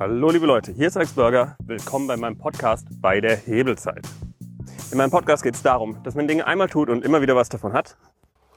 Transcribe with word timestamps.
Hallo 0.00 0.30
liebe 0.30 0.46
Leute, 0.46 0.72
hier 0.72 0.86
ist 0.86 0.96
Alex 0.96 1.12
Burger. 1.12 1.58
Willkommen 1.62 2.06
bei 2.06 2.16
meinem 2.16 2.38
Podcast 2.38 2.86
bei 3.02 3.20
der 3.20 3.36
Hebelzeit. 3.36 4.00
In 4.90 4.96
meinem 4.96 5.10
Podcast 5.10 5.42
geht 5.42 5.56
es 5.56 5.62
darum, 5.62 6.02
dass 6.04 6.14
man 6.14 6.26
Dinge 6.26 6.46
einmal 6.46 6.70
tut 6.70 6.88
und 6.88 7.04
immer 7.04 7.20
wieder 7.20 7.36
was 7.36 7.50
davon 7.50 7.74
hat. 7.74 7.98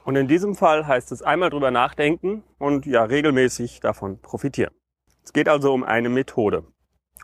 Und 0.06 0.16
in 0.16 0.26
diesem 0.26 0.54
Fall 0.54 0.86
heißt 0.86 1.12
es 1.12 1.20
einmal 1.20 1.50
drüber 1.50 1.70
nachdenken 1.70 2.44
und 2.56 2.86
ja 2.86 3.04
regelmäßig 3.04 3.80
davon 3.80 4.22
profitieren. 4.22 4.72
Es 5.22 5.34
geht 5.34 5.50
also 5.50 5.74
um 5.74 5.84
eine 5.84 6.08
Methode. 6.08 6.64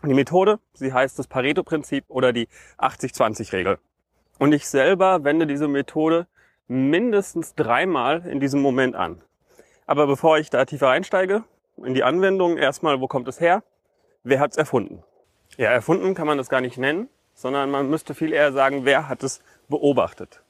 Und 0.03 0.09
die 0.09 0.13
Methode, 0.13 0.59
sie 0.73 0.93
heißt 0.93 1.17
das 1.17 1.25
Pareto-Prinzip 1.25 2.05
oder 2.07 2.31
die 2.31 2.47
80-20-Regel. 2.77 3.79
Und 4.37 4.53
ich 4.53 4.67
selber 4.67 5.23
wende 5.23 5.47
diese 5.47 5.67
Methode 5.67 6.27
mindestens 6.67 7.55
dreimal 7.55 8.27
in 8.27 8.39
diesem 8.39 8.61
Moment 8.61 8.95
an. 8.95 9.23
Aber 9.87 10.05
bevor 10.05 10.37
ich 10.37 10.51
da 10.51 10.65
tiefer 10.65 10.89
einsteige, 10.89 11.43
in 11.77 11.95
die 11.95 12.03
Anwendung 12.03 12.57
erstmal, 12.57 13.01
wo 13.01 13.07
kommt 13.07 13.27
es 13.27 13.41
her? 13.41 13.63
Wer 14.23 14.39
hat 14.39 14.51
es 14.51 14.57
erfunden? 14.57 15.03
Ja, 15.57 15.71
erfunden 15.71 16.13
kann 16.13 16.27
man 16.27 16.37
das 16.37 16.47
gar 16.47 16.61
nicht 16.61 16.77
nennen, 16.77 17.09
sondern 17.33 17.71
man 17.71 17.89
müsste 17.89 18.13
viel 18.13 18.33
eher 18.33 18.53
sagen, 18.53 18.85
wer 18.85 19.09
hat 19.09 19.23
es 19.23 19.41
beobachtet. 19.67 20.41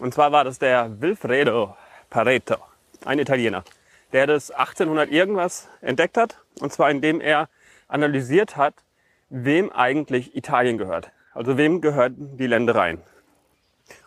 Und 0.00 0.14
zwar 0.14 0.32
war 0.32 0.44
das 0.44 0.58
der 0.58 1.00
Wilfredo 1.00 1.76
Pareto, 2.08 2.56
ein 3.04 3.18
Italiener, 3.18 3.64
der 4.12 4.26
das 4.26 4.50
1800 4.50 5.10
irgendwas 5.10 5.68
entdeckt 5.82 6.16
hat. 6.16 6.38
Und 6.60 6.72
zwar 6.72 6.90
indem 6.90 7.20
er 7.20 7.50
analysiert 7.86 8.56
hat, 8.56 8.74
wem 9.28 9.70
eigentlich 9.72 10.34
Italien 10.34 10.78
gehört. 10.78 11.10
Also 11.34 11.58
wem 11.58 11.82
gehören 11.82 12.38
die 12.38 12.46
Ländereien. 12.46 13.02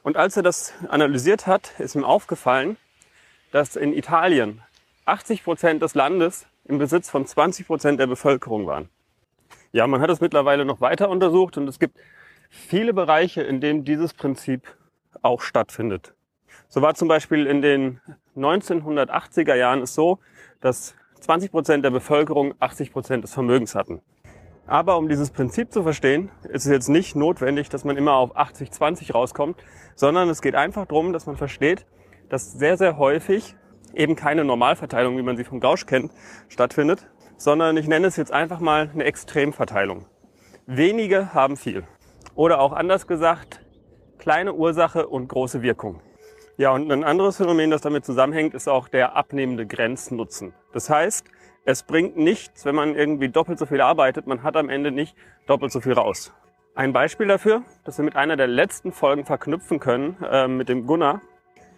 Und 0.01 0.17
als 0.17 0.35
er 0.35 0.43
das 0.43 0.73
analysiert 0.87 1.45
hat, 1.45 1.79
ist 1.79 1.95
ihm 1.95 2.03
aufgefallen, 2.03 2.77
dass 3.51 3.75
in 3.75 3.93
Italien 3.93 4.63
80 5.05 5.43
Prozent 5.43 5.81
des 5.83 5.93
Landes 5.93 6.47
im 6.69 6.77
Besitz 6.77 7.09
von 7.09 7.25
20 7.25 7.65
Prozent 7.65 7.99
der 7.99 8.07
Bevölkerung 8.07 8.67
waren. 8.67 8.89
Ja, 9.71 9.87
man 9.87 10.01
hat 10.01 10.09
es 10.11 10.21
mittlerweile 10.21 10.65
noch 10.65 10.81
weiter 10.81 11.09
untersucht 11.09 11.57
und 11.57 11.67
es 11.67 11.79
gibt 11.79 11.97
viele 12.49 12.93
Bereiche, 12.93 13.41
in 13.41 13.59
denen 13.59 13.83
dieses 13.83 14.13
Prinzip 14.13 14.61
auch 15.23 15.41
stattfindet. 15.41 16.13
So 16.67 16.81
war 16.81 16.93
zum 16.93 17.07
Beispiel 17.07 17.47
in 17.47 17.63
den 17.63 17.99
1980er 18.37 19.55
Jahren 19.55 19.81
es 19.81 19.95
so, 19.95 20.19
dass 20.61 20.95
20 21.21 21.51
Prozent 21.51 21.83
der 21.83 21.89
Bevölkerung 21.89 22.53
80 22.59 22.93
Prozent 22.93 23.23
des 23.23 23.33
Vermögens 23.33 23.73
hatten. 23.73 24.01
Aber 24.67 24.97
um 24.97 25.09
dieses 25.09 25.31
Prinzip 25.31 25.73
zu 25.73 25.81
verstehen, 25.81 26.29
ist 26.43 26.65
es 26.65 26.71
jetzt 26.71 26.89
nicht 26.89 27.15
notwendig, 27.15 27.69
dass 27.69 27.83
man 27.83 27.97
immer 27.97 28.13
auf 28.13 28.37
80-20 28.37 29.11
rauskommt, 29.13 29.57
sondern 29.95 30.29
es 30.29 30.43
geht 30.43 30.53
einfach 30.53 30.85
darum, 30.85 31.13
dass 31.13 31.25
man 31.25 31.35
versteht, 31.35 31.87
dass 32.29 32.53
sehr, 32.53 32.77
sehr 32.77 32.99
häufig 32.99 33.55
eben 33.93 34.15
keine 34.15 34.43
Normalverteilung, 34.43 35.17
wie 35.17 35.21
man 35.21 35.37
sie 35.37 35.43
vom 35.43 35.59
Gausch 35.59 35.85
kennt, 35.85 36.11
stattfindet, 36.47 37.07
sondern 37.37 37.77
ich 37.77 37.87
nenne 37.87 38.07
es 38.07 38.17
jetzt 38.17 38.31
einfach 38.31 38.59
mal 38.59 38.89
eine 38.93 39.03
Extremverteilung. 39.03 40.05
Wenige 40.65 41.33
haben 41.33 41.57
viel. 41.57 41.83
Oder 42.35 42.59
auch 42.59 42.73
anders 42.73 43.07
gesagt, 43.07 43.61
kleine 44.17 44.53
Ursache 44.53 45.07
und 45.07 45.27
große 45.27 45.61
Wirkung. 45.61 46.01
Ja, 46.57 46.71
und 46.71 46.91
ein 46.91 47.03
anderes 47.03 47.37
Phänomen, 47.37 47.71
das 47.71 47.81
damit 47.81 48.05
zusammenhängt, 48.05 48.53
ist 48.53 48.67
auch 48.67 48.89
der 48.89 49.15
abnehmende 49.15 49.65
Grenznutzen. 49.65 50.53
Das 50.73 50.89
heißt, 50.89 51.25
es 51.65 51.83
bringt 51.83 52.17
nichts, 52.17 52.65
wenn 52.65 52.75
man 52.75 52.95
irgendwie 52.95 53.29
doppelt 53.29 53.59
so 53.59 53.65
viel 53.65 53.79
arbeitet, 53.79 54.27
man 54.27 54.43
hat 54.43 54.57
am 54.57 54.69
Ende 54.69 54.91
nicht 54.91 55.15
doppelt 55.47 55.71
so 55.71 55.79
viel 55.81 55.93
raus. 55.93 56.33
Ein 56.75 56.93
Beispiel 56.93 57.27
dafür, 57.27 57.63
das 57.83 57.97
wir 57.97 58.05
mit 58.05 58.15
einer 58.15 58.35
der 58.37 58.47
letzten 58.47 58.91
Folgen 58.91 59.25
verknüpfen 59.25 59.79
können, 59.79 60.17
äh, 60.23 60.47
mit 60.47 60.69
dem 60.69 60.85
Gunnar. 60.85 61.21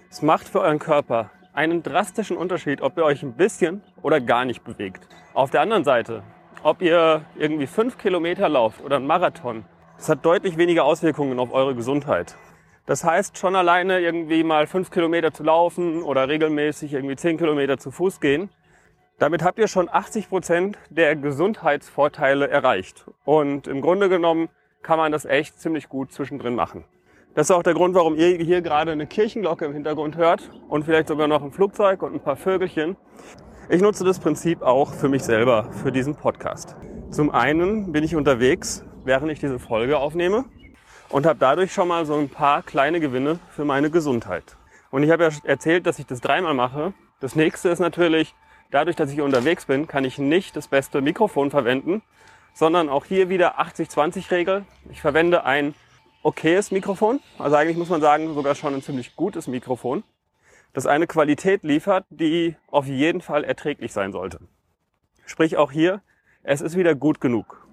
Es 0.10 0.22
macht 0.22 0.48
für 0.48 0.62
euren 0.62 0.80
Körper 0.80 1.30
einen 1.54 1.84
drastischen 1.84 2.38
Unterschied, 2.38 2.82
ob 2.82 2.98
ihr 2.98 3.04
euch 3.04 3.24
ein 3.24 3.34
bisschen 3.34 3.82
oder 4.02 4.22
gar 4.22 4.46
nicht 4.46 4.64
bewegt. 4.64 5.08
Auf 5.34 5.52
der 5.52 5.62
anderen 5.62 5.84
Seite, 5.84 6.24
ob 6.64 6.82
ihr 6.82 7.26
irgendwie 7.38 7.68
fünf 7.68 7.98
Kilometer 7.98 8.50
lauft 8.50 8.84
oder 8.84 8.98
einen 8.98 9.08
Marathon, 9.08 9.66
das 9.98 10.10
hat 10.10 10.26
deutlich 10.26 10.58
weniger 10.58 10.86
Auswirkungen 10.86 11.40
auf 11.40 11.54
eure 11.54 11.76
Gesundheit. 11.76 12.36
Das 12.86 13.04
heißt, 13.04 13.38
schon 13.38 13.56
alleine 13.56 14.00
irgendwie 14.00 14.44
mal 14.44 14.66
fünf 14.66 14.90
Kilometer 14.90 15.32
zu 15.32 15.44
laufen 15.44 16.02
oder 16.02 16.28
regelmäßig 16.28 16.94
irgendwie 16.94 17.16
zehn 17.16 17.38
Kilometer 17.38 17.78
zu 17.78 17.92
Fuß 17.92 18.20
gehen, 18.20 18.50
damit 19.20 19.44
habt 19.44 19.60
ihr 19.60 19.68
schon 19.68 19.88
80 19.88 20.30
Prozent 20.30 20.80
der 20.90 21.16
Gesundheitsvorteile 21.16 22.50
erreicht. 22.50 23.06
Und 23.24 23.68
im 23.68 23.82
Grunde 23.82 24.10
genommen 24.10 24.50
kann 24.82 24.98
man 24.98 25.12
das 25.12 25.26
echt 25.26 25.60
ziemlich 25.60 25.90
gut 25.90 26.12
zwischendrin 26.12 26.56
machen. 26.56 26.86
Das 27.34 27.50
ist 27.50 27.52
auch 27.52 27.64
der 27.64 27.74
Grund, 27.74 27.96
warum 27.96 28.16
ihr 28.16 28.36
hier 28.40 28.62
gerade 28.62 28.92
eine 28.92 29.08
Kirchenglocke 29.08 29.64
im 29.64 29.72
Hintergrund 29.72 30.18
hört 30.18 30.52
und 30.68 30.84
vielleicht 30.84 31.08
sogar 31.08 31.30
noch 31.30 31.42
ein 31.42 31.54
Flugzeug 31.54 32.04
und 32.04 32.14
ein 32.14 32.20
paar 32.20 32.36
Vögelchen. 32.36 32.98
Ich 33.70 33.82
nutze 33.82 34.04
das 34.04 34.20
Prinzip 34.20 34.62
auch 34.62 34.94
für 34.94 35.08
mich 35.08 35.24
selber, 35.24 35.72
für 35.72 35.94
diesen 35.94 36.16
Podcast. 36.16 36.76
Zum 37.10 37.32
einen 37.32 37.94
bin 37.94 38.04
ich 38.04 38.18
unterwegs, 38.18 38.84
während 39.06 39.32
ich 39.32 39.40
diese 39.40 39.60
Folge 39.60 39.98
aufnehme 39.98 40.44
und 41.08 41.26
habe 41.26 41.40
dadurch 41.40 41.72
schon 41.72 41.88
mal 41.88 42.06
so 42.06 42.16
ein 42.16 42.28
paar 42.28 42.64
kleine 42.64 43.00
Gewinne 43.00 43.40
für 43.56 43.64
meine 43.64 43.90
Gesundheit. 43.90 44.58
Und 44.90 45.04
ich 45.04 45.10
habe 45.10 45.24
ja 45.24 45.30
erzählt, 45.46 45.88
dass 45.88 46.00
ich 46.00 46.06
das 46.06 46.20
dreimal 46.20 46.54
mache. 46.54 46.94
Das 47.22 47.38
nächste 47.38 47.70
ist 47.70 47.80
natürlich, 47.80 48.36
dadurch, 48.72 48.98
dass 48.98 49.10
ich 49.10 49.22
unterwegs 49.22 49.68
bin, 49.68 49.88
kann 49.88 50.04
ich 50.04 50.18
nicht 50.18 50.58
das 50.58 50.68
beste 50.68 51.00
Mikrofon 51.00 51.50
verwenden, 51.50 52.02
sondern 52.54 52.90
auch 52.90 53.06
hier 53.06 53.30
wieder 53.30 53.58
80-20-Regel. 53.62 54.66
Ich 54.90 55.00
verwende 55.00 55.46
ein 55.46 55.76
okayes 56.24 56.72
Mikrofon. 56.72 57.20
Also 57.38 57.56
eigentlich 57.56 57.78
muss 57.78 57.90
man 57.90 58.02
sagen, 58.02 58.34
sogar 58.34 58.56
schon 58.56 58.74
ein 58.74 58.82
ziemlich 58.82 59.16
gutes 59.16 59.48
Mikrofon, 59.48 60.04
das 60.74 60.86
eine 60.86 61.08
Qualität 61.08 61.64
liefert, 61.64 62.06
die 62.10 62.56
auf 62.68 62.88
jeden 62.88 63.22
Fall 63.22 63.44
erträglich 63.44 63.92
sein 63.94 64.12
sollte. 64.12 64.40
Sprich 65.26 65.58
auch 65.58 65.72
hier, 65.72 66.02
es 66.44 66.62
ist 66.62 66.78
wieder 66.78 66.96
gut 66.96 67.22
genug. 67.22 67.66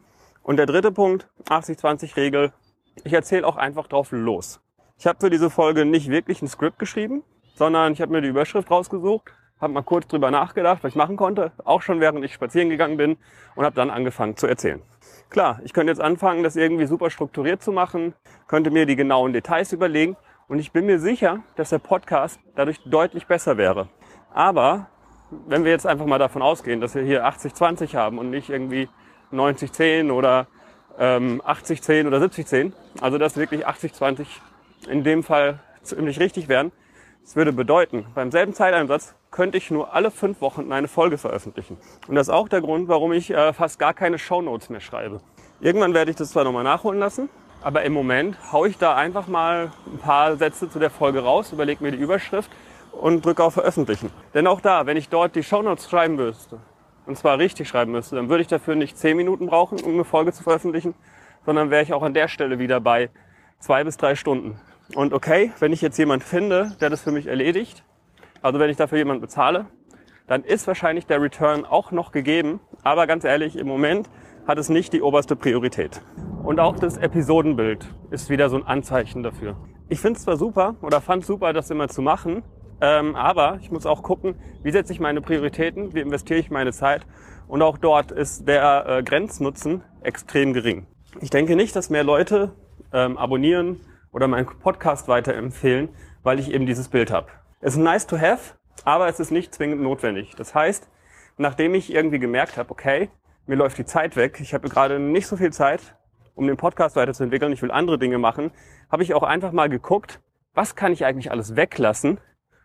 Und 0.43 0.57
der 0.57 0.67
dritte 0.67 0.93
Punkt, 0.93 1.29
80-20-Regel, 1.49 2.53
ich 3.05 3.13
erzähle 3.13 3.47
auch 3.47 3.57
einfach 3.57 3.87
drauf 3.87 4.09
los. 4.13 4.61
Ich 4.99 5.07
habe 5.07 5.21
für 5.21 5.31
diese 5.31 5.51
Folge 5.51 5.85
nicht 5.85 6.09
wirklich 6.09 6.43
ein 6.43 6.49
Skript 6.49 6.79
geschrieben, 6.79 7.23
sondern 7.55 7.93
ich 7.93 8.01
habe 8.01 8.13
mir 8.13 8.23
die 8.23 8.29
Überschrift 8.29 8.71
rausgesucht, 8.71 9.33
habe 9.61 9.73
mal 9.73 9.83
kurz 9.83 10.07
drüber 10.07 10.31
nachgedacht, 10.31 10.83
was 10.83 10.91
ich 10.91 10.97
machen 10.97 11.17
konnte, 11.17 11.53
auch 11.65 11.83
schon 11.83 12.01
während 12.01 12.25
ich 12.25 12.33
spazieren 12.33 12.69
gegangen 12.69 12.97
bin 12.97 13.17
und 13.55 13.65
habe 13.65 13.75
dann 13.75 13.91
angefangen 13.91 14.37
zu 14.37 14.47
erzählen. 14.47 14.83
Klar, 15.31 15.61
ich 15.65 15.73
könnte 15.73 15.91
jetzt 15.91 16.01
anfangen, 16.01 16.43
das 16.43 16.57
irgendwie 16.57 16.87
super 16.87 17.11
strukturiert 17.11 17.63
zu 17.63 17.73
machen, 17.73 18.15
könnte 18.47 18.71
mir 18.71 18.87
die 18.87 18.97
genauen 18.97 19.33
Details 19.33 19.73
überlegen 19.73 20.17
und 20.49 20.59
ich 20.59 20.73
bin 20.73 20.87
mir 20.87 20.99
sicher, 20.99 21.41
dass 21.57 21.71
der 21.71 21.79
Podcast 21.79 22.41
dadurch 22.55 22.81
deutlich 22.85 23.27
besser 23.27 23.57
wäre. 23.57 23.89
Aber 24.33 24.87
wenn 25.47 25.65
wir 25.65 25.73
jetzt 25.73 25.87
einfach 25.87 26.07
mal 26.07 26.19
davon 26.19 26.43
ausgehen, 26.43 26.81
dass 26.81 26.95
wir 26.95 27.03
hier 27.03 27.27
80-20 27.27 27.95
haben 27.95 28.19
und 28.19 28.31
nicht 28.31 28.49
irgendwie 28.49 28.89
90-10 29.33 30.11
oder 30.11 30.47
ähm, 30.99 31.43
80-10 31.43 32.07
oder 32.07 32.19
70-10, 32.19 32.73
also 33.01 33.19
dass 33.19 33.37
wirklich 33.37 33.67
80-20 33.67 34.27
in 34.89 35.05
dem 35.05 35.23
Fall 35.23 35.61
ziemlich 35.83 36.19
richtig 36.21 36.49
wären, 36.49 36.73
das 37.23 37.37
würde 37.37 37.53
bedeuten, 37.53 38.07
beim 38.15 38.31
selben 38.31 38.55
Zeiteinsatz 38.55 39.15
könnte 39.31 39.59
ich 39.59 39.71
nur 39.71 39.93
alle 39.95 40.11
fünf 40.11 40.41
Wochen 40.41 40.73
eine 40.73 40.89
Folge 40.89 41.19
veröffentlichen. 41.19 41.77
Und 42.07 42.15
das 42.15 42.29
ist 42.29 42.35
auch 42.35 42.49
der 42.49 42.61
Grund, 42.61 42.89
warum 42.89 43.13
ich 43.13 43.31
äh, 43.31 43.53
fast 43.53 43.79
gar 43.79 43.95
keine 43.95 44.19
Shownotes 44.19 44.71
mehr 44.71 44.81
schreibe. 44.81 45.21
Irgendwann 45.61 45.95
werde 45.95 46.11
ich 46.11 46.17
das 46.17 46.31
zwar 46.31 46.45
nochmal 46.45 46.65
nachholen 46.65 47.01
lassen, 47.01 47.29
aber 47.63 47.83
im 47.83 47.93
Moment 47.93 48.37
haue 48.53 48.69
ich 48.69 48.79
da 48.79 48.95
einfach 48.95 49.27
mal 49.27 49.73
ein 49.87 49.99
paar 49.99 50.37
Sätze 50.37 50.71
zu 50.71 50.79
der 50.79 50.91
Folge 50.91 51.21
raus, 51.21 51.53
überlege 51.53 51.83
mir 51.83 51.91
die 51.91 51.99
Überschrift 51.99 52.51
und 52.93 53.25
drücke 53.25 53.43
auf 53.43 53.55
Veröffentlichen. 53.55 54.11
Denn 54.35 54.47
auch 54.47 54.61
da, 54.61 54.87
wenn 54.87 54.97
ich 54.97 55.09
dort 55.09 55.35
die 55.35 55.43
Shownotes 55.43 55.91
schreiben 55.91 56.17
müsste, 56.17 56.59
und 57.07 57.17
zwar 57.17 57.39
richtig 57.39 57.69
schreiben 57.69 57.93
müsste, 57.93 58.17
dann 58.17 58.29
würde 58.29 58.43
ich 58.43 58.49
dafür 58.49 58.75
nicht 58.75 58.97
zehn 58.99 59.17
Minuten 59.17 59.47
brauchen, 59.47 59.81
um 59.81 59.95
eine 59.95 60.05
Folge 60.05 60.33
zu 60.33 60.43
veröffentlichen, 60.43 60.95
sondern 61.45 61.71
wäre 61.71 61.83
ich 61.83 61.93
auch 61.93 62.03
an 62.03 62.15
der 62.15 62.29
Stelle 62.29 62.59
wieder 62.59 62.81
bei 62.81 63.11
zwei 63.59 63.83
bis 63.83 63.97
drei 63.97 64.15
Stunden. 64.15 64.61
Und 64.95 65.13
okay, 65.13 65.53
wenn 65.59 65.73
ich 65.73 65.81
jetzt 65.81 65.99
jemand 65.99 66.23
finde, 66.23 66.77
der 66.81 66.91
das 66.91 67.03
für 67.03 67.11
mich 67.11 67.27
erledigt, 67.27 67.83
also 68.43 68.59
wenn 68.59 68.71
ich 68.71 68.77
dafür 68.77 68.99
jemanden 68.99 69.21
bezahle, 69.21 69.67
dann 70.27 70.45
ist 70.45 70.67
wahrscheinlich 70.67 71.07
der 71.07 71.21
Return 71.21 71.65
auch 71.65 71.91
noch 71.91 72.13
gegeben. 72.13 72.61
Aber 72.83 73.07
ganz 73.07 73.25
ehrlich, 73.25 73.57
im 73.57 73.67
Moment 73.67 74.09
hat 74.47 74.59
es 74.59 74.69
nicht 74.69 74.93
die 74.93 75.03
oberste 75.03 75.37
Priorität. 75.37 76.03
Und 76.43 76.61
auch 76.61 76.77
das 76.77 76.97
Episodenbild 76.97 77.87
ist 78.11 78.31
wieder 78.31 78.49
so 78.49 78.57
ein 78.57 78.67
Anzeichen 78.67 79.23
dafür. 79.23 79.57
Ich 79.89 80.01
finde 80.01 80.19
es 80.19 80.25
zwar 80.25 80.37
super 80.37 80.77
oder 80.83 81.01
fand 81.01 81.25
super, 81.25 81.53
das 81.53 81.71
immer 81.71 81.89
zu 81.89 82.03
machen, 82.03 82.43
ähm, 82.81 83.17
aber 83.17 83.59
ich 83.61 83.71
muss 83.71 83.87
auch 83.87 84.03
gucken, 84.03 84.37
wie 84.63 84.71
setze 84.71 84.93
ich 84.93 85.01
meine 85.01 85.21
Prioritäten, 85.21 85.95
wie 85.95 86.01
investiere 86.01 86.39
ich 86.39 86.51
meine 86.51 86.73
Zeit. 86.73 87.07
Und 87.49 87.63
auch 87.63 87.79
dort 87.79 88.13
ist 88.13 88.47
der 88.47 88.87
äh, 88.87 89.03
Grenznutzen 89.03 89.83
extrem 90.03 90.53
gering. 90.53 90.87
Ich 91.21 91.31
denke 91.31 91.57
nicht, 91.57 91.75
dass 91.75 91.91
mehr 91.91 92.05
Leute 92.05 92.53
ähm, 92.93 93.19
abonnieren 93.19 93.81
oder 94.13 94.29
meinen 94.29 94.47
Podcast 94.47 95.09
weiterempfehlen, 95.09 95.89
weil 96.23 96.39
ich 96.39 96.53
eben 96.53 96.67
dieses 96.67 96.89
Bild 96.89 97.11
habe. 97.11 97.29
Es 97.61 97.75
ist 97.75 97.81
nice 97.81 98.07
to 98.07 98.17
have, 98.17 98.55
aber 98.85 99.09
es 99.09 99.19
ist 99.19 99.33
nicht 99.33 99.53
zwingend 99.53 99.83
notwendig. 99.83 100.37
Das 100.37 100.55
heißt, 100.55 100.89
nachdem 101.39 101.75
ich 101.75 101.93
irgendwie 101.93 102.21
gemerkt 102.21 102.57
habe, 102.57 102.71
okay, 102.71 103.11
mir 103.47 103.57
läuft 103.57 103.79
die 103.79 103.85
Zeit 103.85 104.15
weg, 104.15 104.39
ich 104.41 104.55
habe 104.55 104.69
gerade 104.69 105.01
nicht 105.01 105.27
so 105.27 105.37
viel 105.37 105.53
Zeit, 105.53 105.97
um 106.37 106.47
den 106.47 106.57
Podcast 106.57 106.95
weiterzuentwickeln, 106.95 107.53
ich 107.53 107.61
will 107.61 107.73
andere 107.73 107.99
Dinge 107.99 108.19
machen, 108.19 108.53
habe 108.93 109.03
ich 109.03 109.13
auch 109.13 109.25
einfach 109.25 109.51
mal 109.51 109.69
geguckt, 109.69 110.21
was 110.55 110.77
kann 110.77 110.93
ich 110.93 111.05
eigentlich 111.05 111.33
alles 111.33 111.57
weglassen, 111.57 112.21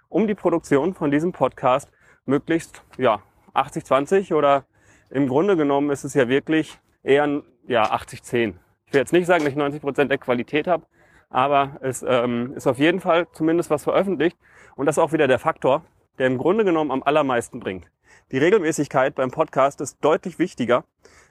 um 0.09 0.27
die 0.27 0.35
Produktion 0.35 0.93
von 0.93 1.09
diesem 1.09 1.31
Podcast 1.31 1.91
möglichst 2.25 2.83
ja 2.99 3.23
80-20 3.55 4.35
oder 4.35 4.65
im 5.09 5.27
Grunde 5.27 5.57
genommen 5.57 5.89
ist 5.89 6.03
es 6.03 6.13
ja 6.13 6.27
wirklich 6.27 6.79
eher 7.01 7.23
ein 7.23 7.43
ja, 7.65 7.91
80-10. 7.91 8.53
Ich 8.85 8.93
will 8.93 9.01
jetzt 9.01 9.13
nicht 9.13 9.25
sagen, 9.25 9.43
dass 9.43 9.53
ich 9.53 9.57
90 9.57 9.81
Prozent 9.81 10.11
der 10.11 10.19
Qualität 10.19 10.67
habe, 10.67 10.85
aber 11.31 11.79
es 11.81 12.05
ähm, 12.07 12.53
ist 12.55 12.67
auf 12.67 12.77
jeden 12.77 12.99
Fall 12.99 13.25
zumindest 13.33 13.71
was 13.71 13.83
veröffentlicht. 13.83 14.37
Und 14.75 14.85
das 14.85 14.97
ist 14.97 15.03
auch 15.03 15.13
wieder 15.13 15.27
der 15.27 15.39
Faktor, 15.39 15.83
der 16.17 16.27
im 16.27 16.37
Grunde 16.37 16.65
genommen 16.65 16.91
am 16.91 17.03
allermeisten 17.03 17.59
bringt. 17.59 17.89
Die 18.31 18.37
Regelmäßigkeit 18.37 19.15
beim 19.15 19.31
Podcast 19.31 19.81
ist 19.81 19.97
deutlich 20.01 20.39
wichtiger, 20.39 20.85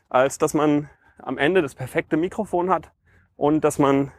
als 0.08 0.38
dass 0.38 0.54
man 0.54 0.88
am 1.18 1.38
Ende 1.38 1.62
das 1.62 1.74
perfekte 1.74 2.16
Mikrofon 2.16 2.70
hat 2.70 2.92
und 3.36 3.62
dass 3.62 3.78
man 3.78 4.12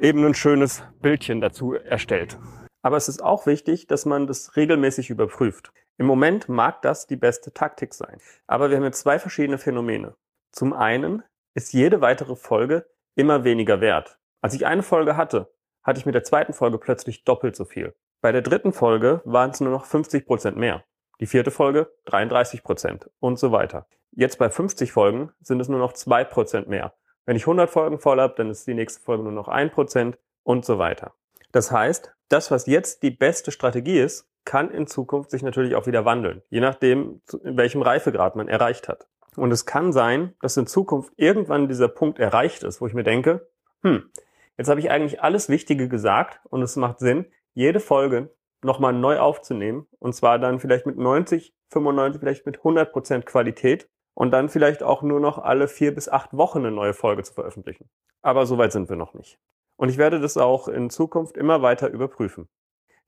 eben 0.00 0.24
ein 0.24 0.34
schönes 0.34 0.82
Bildchen 1.00 1.40
dazu 1.40 1.74
erstellt. 1.74 2.38
Aber 2.82 2.96
es 2.96 3.08
ist 3.08 3.22
auch 3.22 3.46
wichtig, 3.46 3.86
dass 3.86 4.04
man 4.04 4.26
das 4.26 4.56
regelmäßig 4.56 5.10
überprüft. 5.10 5.72
Im 5.96 6.06
Moment 6.06 6.48
mag 6.48 6.82
das 6.82 7.06
die 7.06 7.16
beste 7.16 7.52
Taktik 7.52 7.94
sein. 7.94 8.18
Aber 8.46 8.68
wir 8.68 8.76
haben 8.76 8.84
jetzt 8.84 9.00
zwei 9.00 9.18
verschiedene 9.18 9.58
Phänomene. 9.58 10.16
Zum 10.50 10.72
einen 10.72 11.22
ist 11.54 11.72
jede 11.72 12.00
weitere 12.00 12.36
Folge 12.36 12.86
immer 13.14 13.44
weniger 13.44 13.80
wert. 13.80 14.18
Als 14.42 14.54
ich 14.54 14.66
eine 14.66 14.82
Folge 14.82 15.16
hatte, 15.16 15.52
hatte 15.82 15.98
ich 15.98 16.06
mit 16.06 16.14
der 16.14 16.24
zweiten 16.24 16.52
Folge 16.52 16.78
plötzlich 16.78 17.24
doppelt 17.24 17.56
so 17.56 17.64
viel. 17.64 17.94
Bei 18.24 18.32
der 18.32 18.40
dritten 18.40 18.72
Folge 18.72 19.20
waren 19.26 19.50
es 19.50 19.60
nur 19.60 19.70
noch 19.70 19.84
50 19.84 20.24
Prozent 20.24 20.56
mehr. 20.56 20.82
Die 21.20 21.26
vierte 21.26 21.50
Folge 21.50 21.92
33 22.06 22.62
Prozent 22.62 23.10
und 23.20 23.38
so 23.38 23.52
weiter. 23.52 23.86
Jetzt 24.12 24.38
bei 24.38 24.48
50 24.48 24.92
Folgen 24.92 25.30
sind 25.42 25.60
es 25.60 25.68
nur 25.68 25.78
noch 25.78 25.92
zwei 25.92 26.24
Prozent 26.24 26.66
mehr. 26.66 26.94
Wenn 27.26 27.36
ich 27.36 27.42
100 27.42 27.68
Folgen 27.68 27.98
voll 27.98 28.18
habe, 28.18 28.32
dann 28.34 28.48
ist 28.48 28.66
die 28.66 28.72
nächste 28.72 29.02
Folge 29.02 29.24
nur 29.24 29.32
noch 29.32 29.48
ein 29.48 29.70
Prozent 29.70 30.16
und 30.42 30.64
so 30.64 30.78
weiter. 30.78 31.12
Das 31.52 31.70
heißt, 31.70 32.14
das, 32.30 32.50
was 32.50 32.64
jetzt 32.64 33.02
die 33.02 33.10
beste 33.10 33.50
Strategie 33.50 34.00
ist, 34.00 34.26
kann 34.46 34.70
in 34.70 34.86
Zukunft 34.86 35.30
sich 35.30 35.42
natürlich 35.42 35.74
auch 35.74 35.86
wieder 35.86 36.06
wandeln, 36.06 36.40
je 36.48 36.60
nachdem, 36.60 37.20
in 37.42 37.58
welchem 37.58 37.82
Reifegrad 37.82 38.36
man 38.36 38.48
erreicht 38.48 38.88
hat. 38.88 39.06
Und 39.36 39.52
es 39.52 39.66
kann 39.66 39.92
sein, 39.92 40.32
dass 40.40 40.56
in 40.56 40.66
Zukunft 40.66 41.12
irgendwann 41.16 41.68
dieser 41.68 41.88
Punkt 41.88 42.18
erreicht 42.18 42.62
ist, 42.62 42.80
wo 42.80 42.86
ich 42.86 42.94
mir 42.94 43.04
denke, 43.04 43.46
hm, 43.82 44.10
Jetzt 44.56 44.68
habe 44.68 44.80
ich 44.80 44.90
eigentlich 44.90 45.20
alles 45.20 45.48
Wichtige 45.48 45.88
gesagt 45.88 46.40
und 46.48 46.62
es 46.62 46.76
macht 46.76 47.00
Sinn, 47.00 47.26
jede 47.54 47.80
Folge 47.80 48.34
nochmal 48.62 48.92
neu 48.92 49.18
aufzunehmen 49.18 49.86
und 49.98 50.14
zwar 50.14 50.38
dann 50.38 50.60
vielleicht 50.60 50.86
mit 50.86 50.96
90, 50.96 51.54
95, 51.70 52.20
vielleicht 52.20 52.46
mit 52.46 52.58
100 52.58 52.92
Prozent 52.92 53.26
Qualität 53.26 53.88
und 54.14 54.30
dann 54.30 54.48
vielleicht 54.48 54.82
auch 54.82 55.02
nur 55.02 55.20
noch 55.20 55.38
alle 55.38 55.68
vier 55.68 55.94
bis 55.94 56.08
acht 56.08 56.36
Wochen 56.36 56.58
eine 56.58 56.70
neue 56.70 56.94
Folge 56.94 57.22
zu 57.22 57.34
veröffentlichen. 57.34 57.90
Aber 58.22 58.46
so 58.46 58.58
weit 58.58 58.72
sind 58.72 58.88
wir 58.88 58.96
noch 58.96 59.14
nicht. 59.14 59.38
Und 59.76 59.88
ich 59.88 59.98
werde 59.98 60.20
das 60.20 60.36
auch 60.36 60.68
in 60.68 60.88
Zukunft 60.88 61.36
immer 61.36 61.62
weiter 61.62 61.88
überprüfen. 61.88 62.48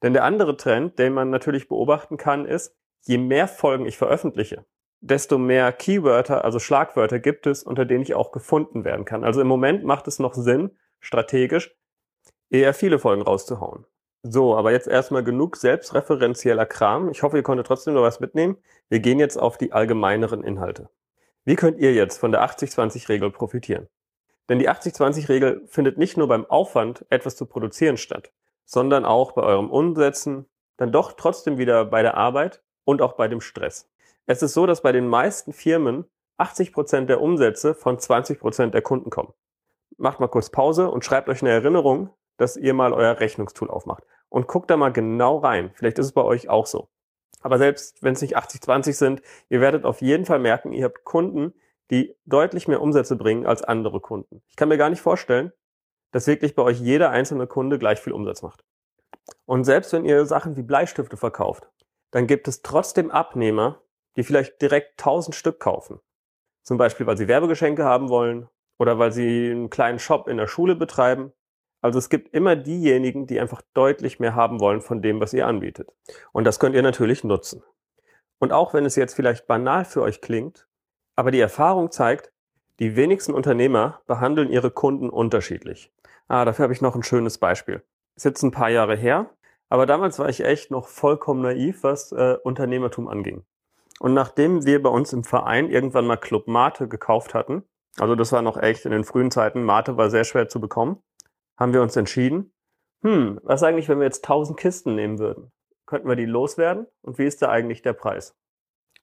Denn 0.02 0.12
der 0.12 0.24
andere 0.24 0.56
Trend, 0.56 0.98
den 0.98 1.14
man 1.14 1.30
natürlich 1.30 1.68
beobachten 1.68 2.16
kann, 2.16 2.44
ist, 2.44 2.76
je 3.02 3.18
mehr 3.18 3.48
Folgen 3.48 3.86
ich 3.86 3.96
veröffentliche, 3.96 4.66
desto 5.00 5.38
mehr 5.38 5.72
Keywörter, 5.72 6.44
also 6.44 6.58
Schlagwörter 6.58 7.18
gibt 7.18 7.46
es, 7.46 7.62
unter 7.62 7.84
denen 7.84 8.02
ich 8.02 8.14
auch 8.14 8.32
gefunden 8.32 8.84
werden 8.84 9.04
kann. 9.04 9.24
Also 9.24 9.40
im 9.40 9.46
Moment 9.46 9.84
macht 9.84 10.08
es 10.08 10.18
noch 10.18 10.34
Sinn, 10.34 10.76
strategisch, 11.00 11.74
eher 12.50 12.74
viele 12.74 12.98
Folgen 12.98 13.22
rauszuhauen. 13.22 13.86
So, 14.28 14.56
aber 14.56 14.72
jetzt 14.72 14.88
erstmal 14.88 15.22
genug 15.22 15.56
selbstreferenzieller 15.56 16.66
Kram. 16.66 17.10
Ich 17.10 17.22
hoffe, 17.22 17.36
ihr 17.36 17.42
konntet 17.42 17.66
trotzdem 17.66 17.94
noch 17.94 18.02
was 18.02 18.18
mitnehmen. 18.18 18.56
Wir 18.88 19.00
gehen 19.00 19.20
jetzt 19.20 19.36
auf 19.36 19.56
die 19.56 19.72
allgemeineren 19.72 20.42
Inhalte. 20.42 20.88
Wie 21.44 21.54
könnt 21.54 21.78
ihr 21.78 21.94
jetzt 21.94 22.18
von 22.18 22.32
der 22.32 22.42
80-20-Regel 22.44 23.30
profitieren? 23.30 23.88
Denn 24.48 24.58
die 24.58 24.68
80-20-Regel 24.68 25.62
findet 25.66 25.98
nicht 25.98 26.16
nur 26.16 26.28
beim 26.28 26.44
Aufwand, 26.44 27.06
etwas 27.08 27.36
zu 27.36 27.46
produzieren 27.46 27.96
statt, 27.96 28.32
sondern 28.64 29.04
auch 29.04 29.32
bei 29.32 29.42
eurem 29.42 29.70
Umsetzen, 29.70 30.46
dann 30.76 30.92
doch 30.92 31.12
trotzdem 31.12 31.58
wieder 31.58 31.84
bei 31.84 32.02
der 32.02 32.16
Arbeit 32.16 32.62
und 32.84 33.02
auch 33.02 33.12
bei 33.14 33.28
dem 33.28 33.40
Stress. 33.40 33.88
Es 34.26 34.42
ist 34.42 34.54
so, 34.54 34.66
dass 34.66 34.82
bei 34.82 34.92
den 34.92 35.06
meisten 35.06 35.52
Firmen 35.52 36.04
80 36.38 36.72
Prozent 36.72 37.08
der 37.08 37.20
Umsätze 37.20 37.74
von 37.74 37.98
20 37.98 38.40
Prozent 38.40 38.74
der 38.74 38.82
Kunden 38.82 39.10
kommen 39.10 39.32
macht 39.98 40.20
mal 40.20 40.28
kurz 40.28 40.50
Pause 40.50 40.90
und 40.90 41.04
schreibt 41.04 41.28
euch 41.28 41.42
eine 41.42 41.50
Erinnerung, 41.50 42.10
dass 42.36 42.56
ihr 42.56 42.74
mal 42.74 42.92
euer 42.92 43.18
Rechnungstool 43.18 43.70
aufmacht. 43.70 44.04
Und 44.36 44.48
guckt 44.48 44.68
da 44.68 44.76
mal 44.76 44.92
genau 44.92 45.38
rein. 45.38 45.70
Vielleicht 45.72 45.98
ist 45.98 46.04
es 46.04 46.12
bei 46.12 46.20
euch 46.20 46.50
auch 46.50 46.66
so. 46.66 46.90
Aber 47.40 47.56
selbst 47.56 48.02
wenn 48.02 48.12
es 48.12 48.20
nicht 48.20 48.36
80-20 48.36 48.92
sind, 48.92 49.22
ihr 49.48 49.62
werdet 49.62 49.86
auf 49.86 50.02
jeden 50.02 50.26
Fall 50.26 50.38
merken, 50.38 50.72
ihr 50.72 50.84
habt 50.84 51.04
Kunden, 51.04 51.54
die 51.90 52.14
deutlich 52.26 52.68
mehr 52.68 52.82
Umsätze 52.82 53.16
bringen 53.16 53.46
als 53.46 53.62
andere 53.62 53.98
Kunden. 53.98 54.42
Ich 54.50 54.56
kann 54.56 54.68
mir 54.68 54.76
gar 54.76 54.90
nicht 54.90 55.00
vorstellen, 55.00 55.54
dass 56.12 56.26
wirklich 56.26 56.54
bei 56.54 56.60
euch 56.60 56.78
jeder 56.78 57.08
einzelne 57.08 57.46
Kunde 57.46 57.78
gleich 57.78 57.98
viel 57.98 58.12
Umsatz 58.12 58.42
macht. 58.42 58.62
Und 59.46 59.64
selbst 59.64 59.94
wenn 59.94 60.04
ihr 60.04 60.26
Sachen 60.26 60.54
wie 60.58 60.62
Bleistifte 60.62 61.16
verkauft, 61.16 61.70
dann 62.10 62.26
gibt 62.26 62.46
es 62.46 62.60
trotzdem 62.60 63.10
Abnehmer, 63.10 63.80
die 64.16 64.22
vielleicht 64.22 64.60
direkt 64.60 65.00
1000 65.00 65.34
Stück 65.34 65.60
kaufen. 65.60 65.98
Zum 66.62 66.76
Beispiel, 66.76 67.06
weil 67.06 67.16
sie 67.16 67.26
Werbegeschenke 67.26 67.84
haben 67.84 68.10
wollen 68.10 68.50
oder 68.76 68.98
weil 68.98 69.12
sie 69.12 69.50
einen 69.50 69.70
kleinen 69.70 69.98
Shop 69.98 70.28
in 70.28 70.36
der 70.36 70.46
Schule 70.46 70.76
betreiben. 70.76 71.32
Also 71.86 72.00
es 72.00 72.08
gibt 72.08 72.34
immer 72.34 72.56
diejenigen, 72.56 73.28
die 73.28 73.38
einfach 73.38 73.62
deutlich 73.72 74.18
mehr 74.18 74.34
haben 74.34 74.58
wollen 74.58 74.80
von 74.80 75.02
dem, 75.02 75.20
was 75.20 75.32
ihr 75.32 75.46
anbietet. 75.46 75.88
Und 76.32 76.42
das 76.42 76.58
könnt 76.58 76.74
ihr 76.74 76.82
natürlich 76.82 77.22
nutzen. 77.22 77.62
Und 78.40 78.52
auch 78.52 78.74
wenn 78.74 78.84
es 78.84 78.96
jetzt 78.96 79.14
vielleicht 79.14 79.46
banal 79.46 79.84
für 79.84 80.02
euch 80.02 80.20
klingt, 80.20 80.66
aber 81.14 81.30
die 81.30 81.38
Erfahrung 81.38 81.92
zeigt, 81.92 82.32
die 82.80 82.96
wenigsten 82.96 83.32
Unternehmer 83.32 84.00
behandeln 84.08 84.50
ihre 84.50 84.72
Kunden 84.72 85.08
unterschiedlich. 85.08 85.92
Ah, 86.26 86.44
dafür 86.44 86.64
habe 86.64 86.72
ich 86.72 86.80
noch 86.80 86.96
ein 86.96 87.04
schönes 87.04 87.38
Beispiel. 87.38 87.84
Ist 88.16 88.24
jetzt 88.24 88.42
ein 88.42 88.50
paar 88.50 88.70
Jahre 88.70 88.96
her, 88.96 89.30
aber 89.68 89.86
damals 89.86 90.18
war 90.18 90.28
ich 90.28 90.44
echt 90.44 90.72
noch 90.72 90.88
vollkommen 90.88 91.42
naiv, 91.42 91.84
was 91.84 92.10
äh, 92.10 92.36
Unternehmertum 92.42 93.06
anging. 93.06 93.44
Und 94.00 94.12
nachdem 94.12 94.66
wir 94.66 94.82
bei 94.82 94.90
uns 94.90 95.12
im 95.12 95.22
Verein 95.22 95.70
irgendwann 95.70 96.08
mal 96.08 96.16
Club 96.16 96.48
Mate 96.48 96.88
gekauft 96.88 97.32
hatten, 97.32 97.62
also 97.96 98.16
das 98.16 98.32
war 98.32 98.42
noch 98.42 98.56
echt 98.56 98.86
in 98.86 98.90
den 98.90 99.04
frühen 99.04 99.30
Zeiten. 99.30 99.62
Mate 99.62 99.96
war 99.96 100.10
sehr 100.10 100.24
schwer 100.24 100.48
zu 100.48 100.60
bekommen. 100.60 101.00
Haben 101.56 101.72
wir 101.72 101.82
uns 101.82 101.96
entschieden, 101.96 102.52
hm, 103.02 103.40
was 103.42 103.62
eigentlich, 103.62 103.88
wenn 103.88 103.98
wir 103.98 104.04
jetzt 104.04 104.24
1000 104.24 104.58
Kisten 104.58 104.94
nehmen 104.94 105.18
würden? 105.18 105.52
Könnten 105.86 106.08
wir 106.08 106.16
die 106.16 106.26
loswerden? 106.26 106.86
Und 107.02 107.18
wie 107.18 107.26
ist 107.26 107.40
da 107.42 107.48
eigentlich 107.48 107.82
der 107.82 107.92
Preis? 107.92 108.34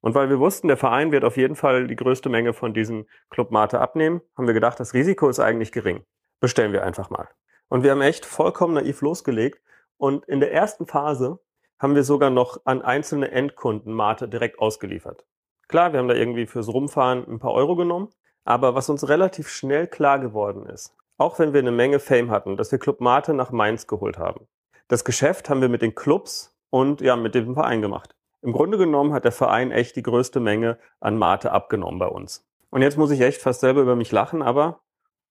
Und 0.01 0.15
weil 0.15 0.29
wir 0.29 0.39
wussten, 0.39 0.67
der 0.67 0.75
Verein 0.75 1.13
wird 1.13 1.23
auf 1.23 1.37
jeden 1.37 1.55
Fall 1.55 1.87
die 1.87 1.95
größte 1.95 2.27
Menge 2.27 2.53
von 2.53 2.73
diesem 2.73 3.07
Club 3.29 3.51
Mate 3.51 3.79
abnehmen, 3.79 4.21
haben 4.35 4.47
wir 4.47 4.53
gedacht, 4.53 4.79
das 4.79 4.93
Risiko 4.93 5.29
ist 5.29 5.39
eigentlich 5.39 5.71
gering. 5.71 6.03
Bestellen 6.41 6.73
wir 6.73 6.83
einfach 6.83 7.09
mal. 7.09 7.29
Und 7.69 7.83
wir 7.83 7.91
haben 7.91 8.01
echt 8.01 8.25
vollkommen 8.25 8.73
naiv 8.73 9.01
losgelegt. 9.01 9.61
Und 9.97 10.25
in 10.25 10.41
der 10.41 10.51
ersten 10.51 10.85
Phase 10.85 11.39
haben 11.79 11.95
wir 11.95 12.03
sogar 12.03 12.29
noch 12.29 12.59
an 12.65 12.81
einzelne 12.81 13.31
Endkunden 13.31 13.93
Mate 13.93 14.27
direkt 14.27 14.59
ausgeliefert. 14.59 15.25
Klar, 15.69 15.93
wir 15.93 15.99
haben 15.99 16.09
da 16.09 16.15
irgendwie 16.15 16.45
fürs 16.45 16.67
Rumfahren 16.67 17.25
ein 17.25 17.39
paar 17.39 17.53
Euro 17.53 17.77
genommen, 17.77 18.09
aber 18.43 18.75
was 18.75 18.89
uns 18.89 19.07
relativ 19.07 19.47
schnell 19.47 19.87
klar 19.87 20.19
geworden 20.19 20.65
ist, 20.65 20.93
auch 21.17 21.39
wenn 21.39 21.53
wir 21.53 21.59
eine 21.59 21.71
Menge 21.71 21.99
Fame 21.99 22.31
hatten, 22.31 22.57
dass 22.57 22.71
wir 22.71 22.79
Club 22.79 23.01
Mate 23.01 23.33
nach 23.33 23.51
Mainz 23.51 23.87
geholt 23.87 24.17
haben. 24.17 24.47
Das 24.87 25.05
Geschäft 25.05 25.49
haben 25.49 25.61
wir 25.61 25.69
mit 25.69 25.81
den 25.81 25.95
Clubs 25.95 26.57
und 26.69 27.01
ja, 27.01 27.15
mit 27.15 27.35
dem 27.35 27.53
Verein 27.53 27.81
gemacht. 27.81 28.15
Im 28.41 28.51
Grunde 28.51 28.77
genommen 28.77 29.13
hat 29.13 29.23
der 29.23 29.31
Verein 29.31 29.71
echt 29.71 29.95
die 29.95 30.03
größte 30.03 30.39
Menge 30.39 30.77
an 30.99 31.17
Mate 31.17 31.51
abgenommen 31.51 31.99
bei 31.99 32.07
uns. 32.07 32.45
Und 32.69 32.81
jetzt 32.81 32.97
muss 32.97 33.11
ich 33.11 33.21
echt 33.21 33.41
fast 33.41 33.61
selber 33.61 33.81
über 33.81 33.95
mich 33.95 34.11
lachen, 34.11 34.41
aber 34.41 34.81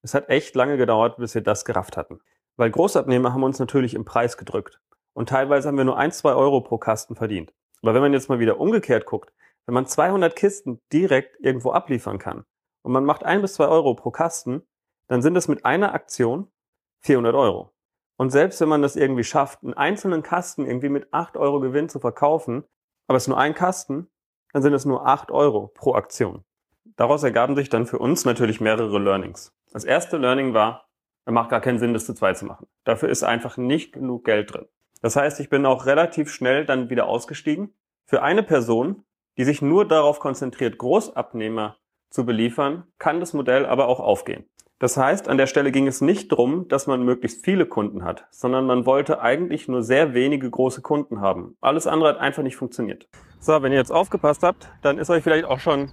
es 0.02 0.14
hat 0.14 0.28
echt 0.28 0.54
lange 0.54 0.76
gedauert, 0.76 1.16
bis 1.18 1.34
wir 1.34 1.42
das 1.42 1.64
gerafft 1.64 1.96
hatten. 1.96 2.20
Weil 2.56 2.70
Großabnehmer 2.70 3.32
haben 3.32 3.42
uns 3.42 3.58
natürlich 3.58 3.94
im 3.94 4.04
Preis 4.04 4.36
gedrückt. 4.36 4.80
Und 5.12 5.28
teilweise 5.28 5.68
haben 5.68 5.76
wir 5.76 5.84
nur 5.84 5.98
ein, 5.98 6.12
zwei 6.12 6.32
Euro 6.32 6.60
pro 6.60 6.78
Kasten 6.78 7.14
verdient. 7.14 7.52
Aber 7.82 7.94
wenn 7.94 8.00
man 8.00 8.12
jetzt 8.12 8.28
mal 8.28 8.38
wieder 8.38 8.58
umgekehrt 8.58 9.06
guckt, 9.06 9.32
wenn 9.66 9.74
man 9.74 9.86
200 9.86 10.34
Kisten 10.34 10.80
direkt 10.92 11.36
irgendwo 11.40 11.72
abliefern 11.72 12.18
kann, 12.18 12.44
und 12.82 12.92
man 12.92 13.04
macht 13.04 13.24
ein 13.24 13.42
bis 13.42 13.54
zwei 13.54 13.68
Euro 13.68 13.94
pro 13.94 14.10
Kasten, 14.10 14.62
dann 15.12 15.20
sind 15.20 15.36
es 15.36 15.46
mit 15.46 15.66
einer 15.66 15.92
Aktion 15.92 16.50
400 17.00 17.34
Euro. 17.34 17.74
Und 18.16 18.30
selbst 18.30 18.62
wenn 18.62 18.70
man 18.70 18.80
das 18.80 18.96
irgendwie 18.96 19.24
schafft, 19.24 19.62
einen 19.62 19.74
einzelnen 19.74 20.22
Kasten 20.22 20.64
irgendwie 20.64 20.88
mit 20.88 21.12
8 21.12 21.36
Euro 21.36 21.60
Gewinn 21.60 21.90
zu 21.90 22.00
verkaufen, 22.00 22.64
aber 23.06 23.18
es 23.18 23.24
ist 23.24 23.28
nur 23.28 23.36
ein 23.36 23.54
Kasten, 23.54 24.08
dann 24.54 24.62
sind 24.62 24.72
es 24.72 24.86
nur 24.86 25.06
8 25.06 25.30
Euro 25.30 25.66
pro 25.66 25.96
Aktion. 25.96 26.44
Daraus 26.96 27.24
ergaben 27.24 27.56
sich 27.56 27.68
dann 27.68 27.84
für 27.84 27.98
uns 27.98 28.24
natürlich 28.24 28.62
mehrere 28.62 28.98
Learnings. 28.98 29.54
Das 29.70 29.84
erste 29.84 30.16
Learning 30.16 30.54
war, 30.54 30.88
es 31.26 31.32
macht 31.34 31.50
gar 31.50 31.60
keinen 31.60 31.78
Sinn, 31.78 31.92
das 31.92 32.06
zu 32.06 32.14
zweit 32.14 32.38
zu 32.38 32.46
machen. 32.46 32.66
Dafür 32.84 33.10
ist 33.10 33.22
einfach 33.22 33.58
nicht 33.58 33.92
genug 33.92 34.24
Geld 34.24 34.54
drin. 34.54 34.64
Das 35.02 35.14
heißt, 35.14 35.40
ich 35.40 35.50
bin 35.50 35.66
auch 35.66 35.84
relativ 35.84 36.32
schnell 36.32 36.64
dann 36.64 36.88
wieder 36.88 37.06
ausgestiegen. 37.06 37.74
Für 38.06 38.22
eine 38.22 38.42
Person, 38.42 39.04
die 39.36 39.44
sich 39.44 39.60
nur 39.60 39.86
darauf 39.86 40.20
konzentriert, 40.20 40.78
Großabnehmer 40.78 41.76
zu 42.08 42.24
beliefern, 42.24 42.86
kann 42.96 43.20
das 43.20 43.34
Modell 43.34 43.66
aber 43.66 43.88
auch 43.88 44.00
aufgehen. 44.00 44.48
Das 44.82 44.96
heißt, 44.96 45.28
an 45.28 45.38
der 45.38 45.46
Stelle 45.46 45.70
ging 45.70 45.86
es 45.86 46.00
nicht 46.00 46.32
darum, 46.32 46.66
dass 46.66 46.88
man 46.88 47.04
möglichst 47.04 47.44
viele 47.44 47.66
Kunden 47.66 48.02
hat, 48.02 48.26
sondern 48.32 48.66
man 48.66 48.84
wollte 48.84 49.20
eigentlich 49.20 49.68
nur 49.68 49.84
sehr 49.84 50.12
wenige 50.12 50.50
große 50.50 50.82
Kunden 50.82 51.20
haben. 51.20 51.56
Alles 51.60 51.86
andere 51.86 52.08
hat 52.08 52.18
einfach 52.18 52.42
nicht 52.42 52.56
funktioniert. 52.56 53.06
So, 53.38 53.62
wenn 53.62 53.70
ihr 53.70 53.78
jetzt 53.78 53.92
aufgepasst 53.92 54.42
habt, 54.42 54.68
dann 54.82 54.98
ist 54.98 55.08
euch 55.08 55.22
vielleicht 55.22 55.44
auch 55.44 55.60
schon 55.60 55.92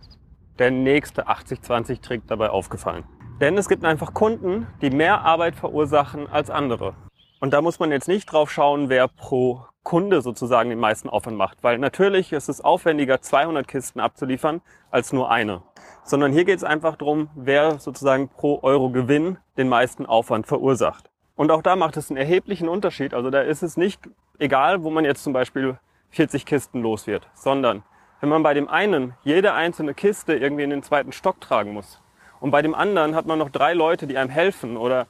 der 0.58 0.72
nächste 0.72 1.27
80-20-Trick 1.27 2.24
dabei 2.25 2.50
aufgefallen. 2.50 3.03
Denn 3.39 3.60
es 3.60 3.69
gibt 3.69 3.86
einfach 3.86 4.15
Kunden, 4.15 4.65
die 4.81 4.89
mehr 4.89 5.22
Arbeit 5.22 5.53
verursachen 5.53 6.25
als 6.25 6.50
andere. 6.50 6.96
Und 7.39 7.53
da 7.53 7.62
muss 7.62 7.77
man 7.77 7.91
jetzt 7.91 8.08
nicht 8.08 8.25
drauf 8.25 8.50
schauen, 8.50 8.89
wer 8.89 9.08
pro 9.08 9.65
Kunde 9.83 10.21
sozusagen 10.21 10.69
den 10.69 10.79
meisten 10.79 11.09
Aufwand 11.09 11.38
macht. 11.38 11.63
Weil 11.63 11.77
natürlich 11.77 12.33
ist 12.33 12.50
es 12.50 12.62
aufwendiger, 12.62 13.21
200 13.21 13.67
Kisten 13.67 14.00
abzuliefern, 14.00 14.62
als 14.91 15.13
nur 15.13 15.31
eine. 15.31 15.63
Sondern 16.03 16.31
hier 16.31 16.45
geht 16.45 16.57
es 16.57 16.63
einfach 16.63 16.95
darum, 16.95 17.29
wer 17.36 17.79
sozusagen 17.79 18.29
pro 18.29 18.59
Euro 18.62 18.89
Gewinn 18.89 19.38
den 19.57 19.69
meisten 19.69 20.05
Aufwand 20.05 20.48
verursacht. 20.48 21.09
Und 21.36 21.51
auch 21.51 21.62
da 21.62 21.75
macht 21.75 21.98
es 21.98 22.09
einen 22.09 22.17
erheblichen 22.17 22.67
Unterschied. 22.67 23.13
Also 23.13 23.29
da 23.29 23.41
ist 23.41 23.63
es 23.63 23.77
nicht 23.77 24.09
egal, 24.39 24.83
wo 24.83 24.89
man 24.89 25.05
jetzt 25.05 25.24
zum 25.24 25.33
Beispiel 25.33 25.77
40 26.09 26.45
Kisten 26.45 26.81
los 26.81 27.07
wird, 27.07 27.27
sondern 27.33 27.83
wenn 28.19 28.29
man 28.29 28.43
bei 28.43 28.53
dem 28.53 28.67
einen 28.67 29.13
jede 29.24 29.53
einzelne 29.53 29.93
Kiste 29.93 30.36
irgendwie 30.36 30.63
in 30.63 30.69
den 30.69 30.83
zweiten 30.83 31.12
Stock 31.12 31.39
tragen 31.39 31.74
muss 31.74 32.01
und 32.39 32.51
bei 32.51 32.62
dem 32.62 32.75
anderen 32.75 33.15
hat 33.15 33.25
man 33.25 33.39
noch 33.39 33.50
drei 33.50 33.74
Leute, 33.74 34.07
die 34.07 34.17
einem 34.17 34.29
helfen 34.29 34.75
oder 34.75 35.07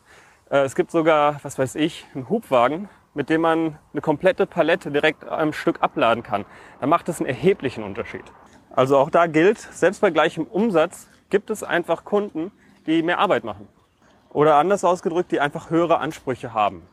äh, 0.50 0.60
es 0.60 0.76
gibt 0.76 0.92
sogar, 0.92 1.40
was 1.44 1.58
weiß 1.58 1.76
ich, 1.76 2.06
einen 2.14 2.30
Hubwagen, 2.30 2.90
mit 3.20 3.30
dem 3.30 3.42
man 3.42 3.78
eine 3.92 4.00
komplette 4.00 4.46
Palette 4.46 4.92
direkt 4.92 5.28
am 5.28 5.52
Stück 5.52 5.82
abladen 5.82 6.24
kann, 6.24 6.46
dann 6.80 6.88
macht 6.88 7.10
das 7.10 7.20
einen 7.20 7.28
erheblichen 7.28 7.84
Unterschied. 7.84 8.24
Also 8.74 8.96
auch 8.98 9.10
da 9.10 9.28
gilt, 9.28 9.60
selbst 9.60 10.00
bei 10.00 10.10
gleichem 10.10 10.46
Umsatz 10.46 11.10
gibt 11.30 11.50
es 11.50 11.62
einfach 11.62 12.06
Kunden, 12.06 12.50
die 12.88 13.04
mehr 13.04 13.20
Arbeit 13.20 13.44
machen. 13.44 13.68
Oder 14.30 14.56
anders 14.56 14.86
ausgedrückt, 14.86 15.34
die 15.34 15.42
einfach 15.42 15.70
höhere 15.70 16.00
Ansprüche 16.00 16.54
haben. 16.54 16.84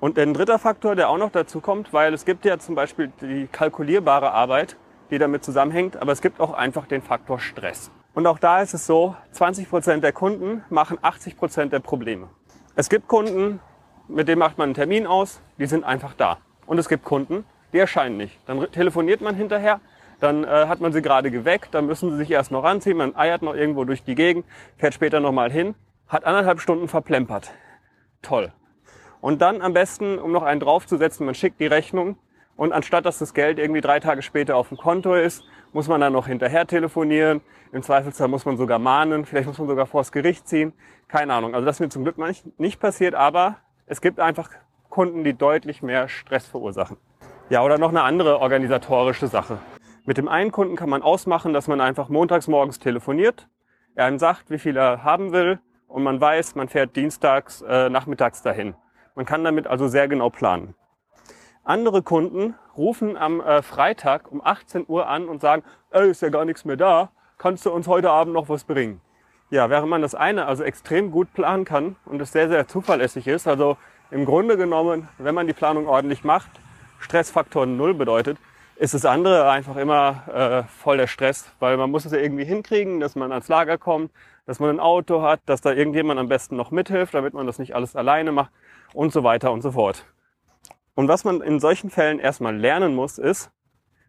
Und 0.00 0.18
ein 0.18 0.34
dritter 0.34 0.58
Faktor, 0.58 0.96
der 0.96 1.08
auch 1.08 1.18
noch 1.18 1.30
dazu 1.30 1.60
kommt, 1.60 1.92
weil 1.92 2.12
es 2.14 2.24
gibt 2.24 2.44
ja 2.44 2.58
zum 2.58 2.74
Beispiel 2.74 3.12
die 3.20 3.46
kalkulierbare 3.46 4.32
Arbeit, 4.32 4.76
die 5.12 5.18
damit 5.18 5.44
zusammenhängt, 5.44 5.98
aber 5.98 6.10
es 6.10 6.20
gibt 6.20 6.40
auch 6.40 6.52
einfach 6.52 6.88
den 6.88 7.00
Faktor 7.00 7.38
Stress. 7.38 7.92
Und 8.12 8.26
auch 8.26 8.40
da 8.40 8.60
ist 8.60 8.74
es 8.74 8.86
so, 8.86 9.14
20 9.30 9.70
Prozent 9.70 10.02
der 10.02 10.12
Kunden 10.12 10.64
machen 10.68 10.98
80 11.00 11.36
Prozent 11.36 11.72
der 11.72 11.78
Probleme. 11.78 12.28
Es 12.74 12.88
gibt 12.88 13.06
Kunden, 13.06 13.60
mit 14.08 14.28
denen 14.28 14.38
macht 14.38 14.58
man 14.58 14.66
einen 14.66 14.74
Termin 14.74 15.06
aus, 15.06 15.40
die 15.58 15.66
sind 15.66 15.84
einfach 15.84 16.14
da. 16.14 16.38
Und 16.66 16.78
es 16.78 16.88
gibt 16.88 17.04
Kunden, 17.04 17.44
die 17.72 17.78
erscheinen 17.78 18.16
nicht. 18.16 18.38
Dann 18.46 18.70
telefoniert 18.72 19.20
man 19.20 19.34
hinterher, 19.34 19.80
dann 20.20 20.44
äh, 20.44 20.66
hat 20.66 20.80
man 20.80 20.92
sie 20.92 21.02
gerade 21.02 21.30
geweckt, 21.30 21.74
dann 21.74 21.86
müssen 21.86 22.10
sie 22.10 22.16
sich 22.16 22.30
erst 22.30 22.50
noch 22.50 22.64
ranziehen, 22.64 22.96
man 22.96 23.16
eiert 23.16 23.42
noch 23.42 23.54
irgendwo 23.54 23.84
durch 23.84 24.02
die 24.02 24.14
Gegend, 24.14 24.46
fährt 24.76 24.94
später 24.94 25.20
nochmal 25.20 25.50
hin, 25.50 25.74
hat 26.08 26.24
anderthalb 26.24 26.60
Stunden 26.60 26.88
verplempert. 26.88 27.52
Toll. 28.22 28.52
Und 29.20 29.42
dann 29.42 29.60
am 29.60 29.72
besten, 29.72 30.18
um 30.18 30.32
noch 30.32 30.42
einen 30.42 30.60
draufzusetzen, 30.60 31.26
man 31.26 31.34
schickt 31.34 31.60
die 31.60 31.66
Rechnung 31.66 32.16
und 32.56 32.72
anstatt 32.72 33.04
dass 33.04 33.18
das 33.18 33.34
Geld 33.34 33.58
irgendwie 33.58 33.80
drei 33.80 34.00
Tage 34.00 34.22
später 34.22 34.56
auf 34.56 34.68
dem 34.68 34.78
Konto 34.78 35.14
ist, 35.14 35.44
muss 35.72 35.88
man 35.88 36.00
dann 36.00 36.12
noch 36.12 36.26
hinterher 36.26 36.66
telefonieren. 36.66 37.42
Im 37.72 37.82
Zweifelsfall 37.82 38.28
muss 38.28 38.46
man 38.46 38.56
sogar 38.56 38.78
mahnen, 38.78 39.26
vielleicht 39.26 39.46
muss 39.46 39.58
man 39.58 39.68
sogar 39.68 39.86
vors 39.86 40.10
Gericht 40.12 40.48
ziehen. 40.48 40.72
Keine 41.08 41.34
Ahnung. 41.34 41.54
Also 41.54 41.66
das 41.66 41.76
ist 41.76 41.80
mir 41.80 41.88
zum 41.88 42.04
Glück 42.04 42.16
nicht 42.58 42.80
passiert, 42.80 43.14
aber 43.14 43.56
es 43.86 44.00
gibt 44.00 44.18
einfach 44.18 44.50
Kunden, 44.90 45.22
die 45.22 45.34
deutlich 45.34 45.80
mehr 45.80 46.08
Stress 46.08 46.46
verursachen. 46.46 46.96
Ja, 47.50 47.62
oder 47.62 47.78
noch 47.78 47.90
eine 47.90 48.02
andere 48.02 48.40
organisatorische 48.40 49.28
Sache. 49.28 49.58
Mit 50.04 50.18
dem 50.18 50.26
einen 50.28 50.50
Kunden 50.50 50.74
kann 50.74 50.90
man 50.90 51.02
ausmachen, 51.02 51.52
dass 51.52 51.68
man 51.68 51.80
einfach 51.80 52.08
montags 52.08 52.48
morgens 52.48 52.80
telefoniert, 52.80 53.48
er 53.94 54.08
ihm 54.08 54.18
sagt, 54.18 54.50
wie 54.50 54.58
viel 54.58 54.76
er 54.76 55.04
haben 55.04 55.32
will 55.32 55.60
und 55.86 56.02
man 56.02 56.20
weiß, 56.20 56.56
man 56.56 56.68
fährt 56.68 56.96
dienstags 56.96 57.62
äh, 57.62 57.88
nachmittags 57.88 58.42
dahin. 58.42 58.74
Man 59.14 59.24
kann 59.24 59.44
damit 59.44 59.68
also 59.68 59.86
sehr 59.86 60.08
genau 60.08 60.30
planen. 60.30 60.74
Andere 61.62 62.02
Kunden 62.02 62.54
rufen 62.76 63.16
am 63.16 63.40
äh, 63.40 63.62
Freitag 63.62 64.30
um 64.30 64.44
18 64.44 64.84
Uhr 64.88 65.08
an 65.08 65.28
und 65.28 65.40
sagen, 65.40 65.62
ey, 65.90 66.10
ist 66.10 66.22
ja 66.22 66.28
gar 66.28 66.44
nichts 66.44 66.64
mehr 66.64 66.76
da, 66.76 67.10
kannst 67.38 67.64
du 67.64 67.70
uns 67.70 67.86
heute 67.86 68.10
Abend 68.10 68.34
noch 68.34 68.48
was 68.48 68.64
bringen? 68.64 69.00
Ja, 69.48 69.70
während 69.70 69.88
man 69.88 70.02
das 70.02 70.16
eine 70.16 70.46
also 70.46 70.64
extrem 70.64 71.12
gut 71.12 71.32
planen 71.32 71.64
kann 71.64 71.94
und 72.04 72.20
es 72.20 72.32
sehr, 72.32 72.48
sehr 72.48 72.66
zuverlässig 72.66 73.28
ist, 73.28 73.46
also 73.46 73.76
im 74.10 74.24
Grunde 74.24 74.56
genommen, 74.56 75.08
wenn 75.18 75.36
man 75.36 75.46
die 75.46 75.52
Planung 75.52 75.86
ordentlich 75.86 76.24
macht, 76.24 76.50
Stressfaktor 76.98 77.64
null 77.64 77.94
bedeutet, 77.94 78.38
ist 78.74 78.94
das 78.94 79.04
andere 79.04 79.48
einfach 79.48 79.76
immer 79.76 80.64
äh, 80.66 80.68
voll 80.68 80.96
der 80.96 81.06
Stress, 81.06 81.50
weil 81.60 81.76
man 81.76 81.90
muss 81.90 82.04
es 82.04 82.12
ja 82.12 82.18
irgendwie 82.18 82.44
hinkriegen, 82.44 82.98
dass 82.98 83.14
man 83.14 83.30
ans 83.30 83.48
Lager 83.48 83.78
kommt, 83.78 84.10
dass 84.46 84.58
man 84.58 84.70
ein 84.70 84.80
Auto 84.80 85.22
hat, 85.22 85.40
dass 85.46 85.60
da 85.60 85.72
irgendjemand 85.72 86.18
am 86.18 86.28
besten 86.28 86.56
noch 86.56 86.72
mithilft, 86.72 87.14
damit 87.14 87.32
man 87.32 87.46
das 87.46 87.58
nicht 87.58 87.74
alles 87.74 87.94
alleine 87.94 88.32
macht 88.32 88.50
und 88.94 89.12
so 89.12 89.22
weiter 89.22 89.52
und 89.52 89.62
so 89.62 89.72
fort. 89.72 90.04
Und 90.96 91.06
was 91.06 91.24
man 91.24 91.40
in 91.40 91.60
solchen 91.60 91.90
Fällen 91.90 92.18
erstmal 92.18 92.56
lernen 92.56 92.94
muss, 92.96 93.18
ist, 93.18 93.50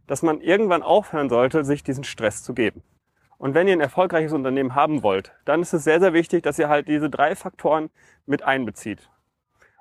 dass 0.08 0.24
man 0.24 0.41
irgendwann 0.41 0.82
aufhören 0.82 1.29
sollte, 1.29 1.63
sich 1.63 1.84
diesen 1.84 2.03
Stress 2.03 2.44
zu 2.44 2.53
geben. 2.53 2.82
Und 3.38 3.53
wenn 3.53 3.67
ihr 3.67 3.74
ein 3.74 3.82
erfolgreiches 3.82 4.34
Unternehmen 4.34 4.75
haben 4.75 5.03
wollt, 5.03 5.34
dann 5.46 5.62
ist 5.62 5.74
es 5.74 5.84
sehr, 5.84 6.00
sehr 6.00 6.13
wichtig, 6.13 6.44
dass 6.44 6.58
ihr 6.58 6.70
halt 6.70 6.88
diese 6.88 7.10
drei 7.10 7.36
Faktoren 7.36 7.89
mit 8.25 8.44
einbezieht. 8.44 9.10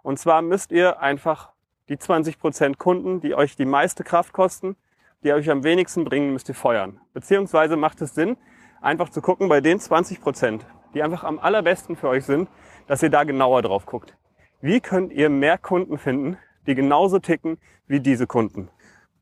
Und 0.03 0.19
zwar 0.19 0.43
müsst 0.43 0.73
ihr 0.73 1.01
einfach 1.01 1.53
die 1.89 1.99
20 1.99 2.39
Prozent 2.39 2.79
Kunden, 2.79 3.21
die 3.21 3.35
euch 3.35 3.57
die 3.57 3.65
meiste 3.65 4.05
Kraft 4.05 4.33
kosten, 4.33 4.77
die 5.25 5.33
euch 5.33 5.51
am 5.51 5.65
wenigsten 5.65 6.05
bringen, 6.05 6.33
müsst 6.33 6.49
ihr 6.49 6.55
feuern. 6.55 7.01
Beziehungsweise 7.15 7.77
macht 7.77 8.01
es 8.03 8.15
Sinn, 8.15 8.37
einfach 8.81 9.09
zu 9.09 9.23
gucken 9.23 9.49
bei 9.49 9.61
den 9.61 9.79
20%, 9.79 10.21
Prozent, 10.21 10.67
die 10.95 11.03
einfach 11.03 11.25
am 11.25 11.39
allerbesten 11.39 11.97
für 11.97 12.09
euch 12.09 12.25
sind, 12.25 12.49
dass 12.87 13.03
ihr 13.03 13.11
da 13.11 13.25
genauer 13.25 13.63
drauf 13.63 13.87
guckt. 13.87 14.17
Wie 14.61 14.81
könnt 14.81 15.13
ihr 15.13 15.29
mehr 15.29 15.59
Kunden 15.59 15.99
finden, 15.99 16.39
die 16.67 16.75
genauso 16.75 17.19
ticken 17.19 17.59
wie 17.87 18.01
diese 18.01 18.27
Kunden. 18.27 18.69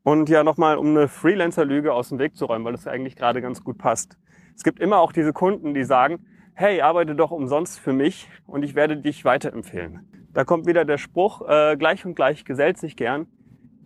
Und 0.02 0.28
ja, 0.28 0.44
nochmal, 0.44 0.76
um 0.76 0.88
eine 0.88 1.08
Freelancer-Lüge 1.08 1.92
aus 1.92 2.10
dem 2.10 2.18
Weg 2.18 2.36
zu 2.36 2.44
räumen, 2.46 2.64
weil 2.64 2.72
das 2.72 2.86
eigentlich 2.86 3.16
gerade 3.16 3.40
ganz 3.40 3.64
gut 3.64 3.78
passt. 3.78 4.18
Es 4.56 4.62
gibt 4.62 4.80
immer 4.80 4.98
auch 4.98 5.12
diese 5.12 5.32
Kunden, 5.32 5.74
die 5.74 5.84
sagen, 5.84 6.24
hey, 6.54 6.80
arbeite 6.80 7.14
doch 7.14 7.30
umsonst 7.30 7.80
für 7.80 7.92
mich 7.92 8.28
und 8.46 8.62
ich 8.62 8.74
werde 8.74 8.96
dich 8.96 9.24
weiterempfehlen. 9.24 10.08
Da 10.32 10.44
kommt 10.44 10.66
wieder 10.66 10.84
der 10.84 10.98
Spruch, 10.98 11.42
äh, 11.48 11.76
gleich 11.76 12.04
und 12.04 12.14
gleich 12.14 12.44
gesellt 12.44 12.78
sich 12.78 12.96
gern. 12.96 13.26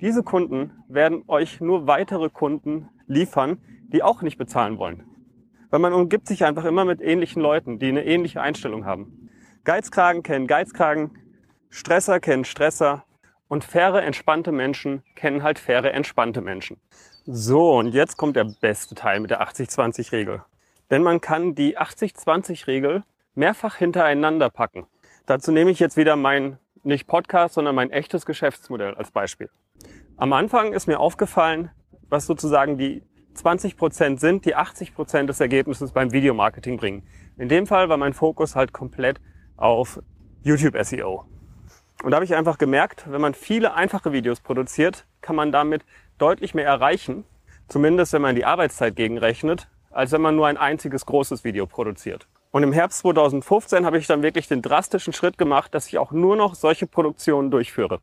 Diese 0.00 0.22
Kunden 0.22 0.72
werden 0.88 1.24
euch 1.26 1.60
nur 1.60 1.86
weitere 1.86 2.30
Kunden 2.30 2.88
liefern, 3.06 3.58
die 3.88 4.02
auch 4.02 4.22
nicht 4.22 4.38
bezahlen 4.38 4.78
wollen. 4.78 5.04
Weil 5.70 5.80
man 5.80 5.92
umgibt 5.92 6.28
sich 6.28 6.44
einfach 6.44 6.64
immer 6.64 6.84
mit 6.84 7.00
ähnlichen 7.00 7.42
Leuten, 7.42 7.78
die 7.78 7.88
eine 7.88 8.04
ähnliche 8.04 8.40
Einstellung 8.40 8.84
haben. 8.84 9.28
Geizkragen 9.64 10.22
kennen 10.22 10.46
Geizkragen, 10.46 11.10
Stresser 11.68 12.20
kennen 12.20 12.44
Stresser 12.44 13.04
und 13.48 13.64
faire, 13.64 14.02
entspannte 14.02 14.52
Menschen 14.52 15.02
kennen 15.14 15.42
halt 15.42 15.58
faire, 15.58 15.92
entspannte 15.92 16.40
Menschen. 16.40 16.78
So, 17.24 17.76
und 17.76 17.88
jetzt 17.88 18.16
kommt 18.16 18.36
der 18.36 18.46
beste 18.60 18.94
Teil 18.94 19.20
mit 19.20 19.30
der 19.30 19.42
80-20-Regel. 19.42 20.42
Denn 20.90 21.02
man 21.02 21.20
kann 21.20 21.54
die 21.54 21.78
80-20-Regel 21.78 23.04
mehrfach 23.34 23.76
hintereinander 23.76 24.50
packen. 24.50 24.86
Dazu 25.26 25.52
nehme 25.52 25.70
ich 25.70 25.78
jetzt 25.78 25.96
wieder 25.96 26.16
mein, 26.16 26.58
nicht 26.82 27.06
Podcast, 27.06 27.54
sondern 27.54 27.74
mein 27.74 27.90
echtes 27.90 28.24
Geschäftsmodell 28.26 28.94
als 28.94 29.10
Beispiel. 29.10 29.50
Am 30.16 30.32
Anfang 30.32 30.72
ist 30.72 30.86
mir 30.86 30.98
aufgefallen, 30.98 31.70
was 32.08 32.26
sozusagen 32.26 32.78
die 32.78 33.02
20 33.34 33.76
Prozent 33.76 34.20
sind, 34.20 34.44
die 34.44 34.56
80 34.56 34.94
Prozent 34.94 35.28
des 35.28 35.40
Ergebnisses 35.40 35.92
beim 35.92 36.12
Videomarketing 36.12 36.76
bringen. 36.76 37.06
In 37.36 37.48
dem 37.48 37.66
Fall 37.66 37.88
war 37.88 37.96
mein 37.96 38.14
Fokus 38.14 38.56
halt 38.56 38.72
komplett 38.72 39.20
auf 39.56 40.00
YouTube 40.42 40.76
SEO. 40.82 41.24
Und 42.02 42.10
da 42.10 42.16
habe 42.16 42.24
ich 42.24 42.34
einfach 42.34 42.58
gemerkt, 42.58 43.06
wenn 43.08 43.20
man 43.20 43.34
viele 43.34 43.74
einfache 43.74 44.12
Videos 44.12 44.40
produziert, 44.40 45.06
kann 45.20 45.36
man 45.36 45.52
damit 45.52 45.84
deutlich 46.16 46.54
mehr 46.54 46.66
erreichen, 46.66 47.24
zumindest 47.68 48.12
wenn 48.12 48.22
man 48.22 48.34
die 48.34 48.44
Arbeitszeit 48.44 48.96
gegenrechnet, 48.96 49.68
als 49.90 50.12
wenn 50.12 50.20
man 50.20 50.36
nur 50.36 50.46
ein 50.46 50.56
einziges 50.56 51.06
großes 51.06 51.44
Video 51.44 51.66
produziert. 51.66 52.26
Und 52.50 52.62
im 52.62 52.72
Herbst 52.72 53.00
2015 53.00 53.84
habe 53.84 53.98
ich 53.98 54.06
dann 54.06 54.22
wirklich 54.22 54.48
den 54.48 54.62
drastischen 54.62 55.12
Schritt 55.12 55.38
gemacht, 55.38 55.74
dass 55.74 55.86
ich 55.86 55.98
auch 55.98 56.12
nur 56.12 56.36
noch 56.36 56.54
solche 56.54 56.86
Produktionen 56.86 57.50
durchführe. 57.50 58.00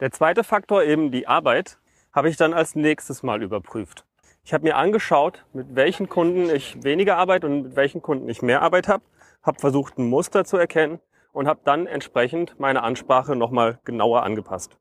Der 0.00 0.10
zweite 0.10 0.44
Faktor, 0.44 0.82
eben 0.82 1.10
die 1.10 1.26
Arbeit, 1.26 1.78
habe 2.12 2.28
ich 2.28 2.36
dann 2.36 2.52
als 2.52 2.74
nächstes 2.74 3.22
Mal 3.22 3.42
überprüft. 3.42 4.04
Ich 4.44 4.52
habe 4.52 4.64
mir 4.64 4.76
angeschaut, 4.76 5.44
mit 5.52 5.74
welchen 5.74 6.08
Kunden 6.08 6.50
ich 6.50 6.82
weniger 6.84 7.16
Arbeit 7.16 7.44
und 7.44 7.62
mit 7.62 7.76
welchen 7.76 8.02
Kunden 8.02 8.28
ich 8.28 8.42
mehr 8.42 8.62
Arbeit 8.62 8.86
habe, 8.88 9.02
habe 9.42 9.58
versucht, 9.58 9.98
ein 9.98 10.08
Muster 10.08 10.44
zu 10.44 10.56
erkennen 10.56 11.00
und 11.32 11.48
habe 11.48 11.60
dann 11.64 11.86
entsprechend 11.86 12.58
meine 12.60 12.82
Ansprache 12.82 13.34
nochmal 13.34 13.78
genauer 13.84 14.22
angepasst. 14.22 14.76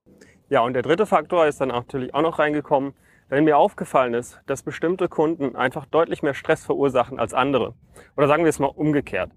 Ja, 0.49 0.61
und 0.61 0.73
der 0.73 0.83
dritte 0.83 1.05
Faktor 1.05 1.47
ist 1.47 1.59
dann 1.59 1.69
natürlich 1.69 2.13
auch 2.13 2.21
noch 2.21 2.37
reingekommen, 2.37 2.93
wenn 3.29 3.43
mir 3.43 3.57
aufgefallen 3.57 4.13
ist, 4.13 4.39
dass 4.45 4.63
bestimmte 4.63 5.07
Kunden 5.07 5.55
einfach 5.55 5.85
deutlich 5.85 6.21
mehr 6.21 6.33
Stress 6.33 6.65
verursachen 6.65 7.19
als 7.19 7.33
andere. 7.33 7.73
Oder 8.15 8.27
sagen 8.27 8.43
wir 8.43 8.49
es 8.49 8.59
mal 8.59 8.67
umgekehrt. 8.67 9.31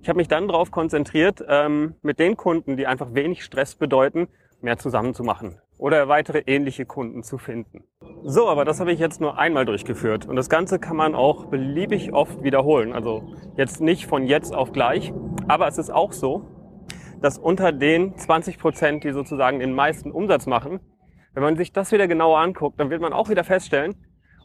Ich 0.00 0.08
habe 0.08 0.18
mich 0.18 0.28
dann 0.28 0.48
darauf 0.48 0.70
konzentriert, 0.70 1.44
ähm, 1.48 1.94
mit 2.02 2.18
den 2.18 2.36
Kunden, 2.36 2.76
die 2.76 2.86
einfach 2.86 3.14
wenig 3.14 3.44
Stress 3.44 3.74
bedeuten, 3.74 4.28
mehr 4.60 4.78
zusammenzumachen 4.78 5.60
oder 5.76 6.08
weitere 6.08 6.42
ähnliche 6.46 6.86
Kunden 6.86 7.22
zu 7.22 7.38
finden. 7.38 7.84
So, 8.22 8.48
aber 8.48 8.64
das 8.64 8.80
habe 8.80 8.92
ich 8.92 8.98
jetzt 8.98 9.20
nur 9.20 9.38
einmal 9.38 9.64
durchgeführt 9.64 10.26
und 10.26 10.36
das 10.36 10.48
Ganze 10.48 10.78
kann 10.78 10.96
man 10.96 11.14
auch 11.14 11.46
beliebig 11.46 12.12
oft 12.12 12.42
wiederholen. 12.42 12.92
Also 12.92 13.34
jetzt 13.56 13.80
nicht 13.80 14.06
von 14.06 14.26
jetzt 14.26 14.54
auf 14.54 14.72
gleich, 14.72 15.12
aber 15.48 15.68
es 15.68 15.78
ist 15.78 15.90
auch 15.90 16.12
so, 16.12 16.46
dass 17.20 17.38
unter 17.38 17.72
den 17.72 18.16
20 18.16 18.58
Prozent, 18.58 19.04
die 19.04 19.12
sozusagen 19.12 19.58
den 19.58 19.72
meisten 19.72 20.10
Umsatz 20.10 20.46
machen, 20.46 20.80
wenn 21.34 21.42
man 21.42 21.56
sich 21.56 21.72
das 21.72 21.92
wieder 21.92 22.08
genauer 22.08 22.38
anguckt, 22.38 22.78
dann 22.78 22.90
wird 22.90 23.02
man 23.02 23.12
auch 23.12 23.28
wieder 23.28 23.44
feststellen, 23.44 23.94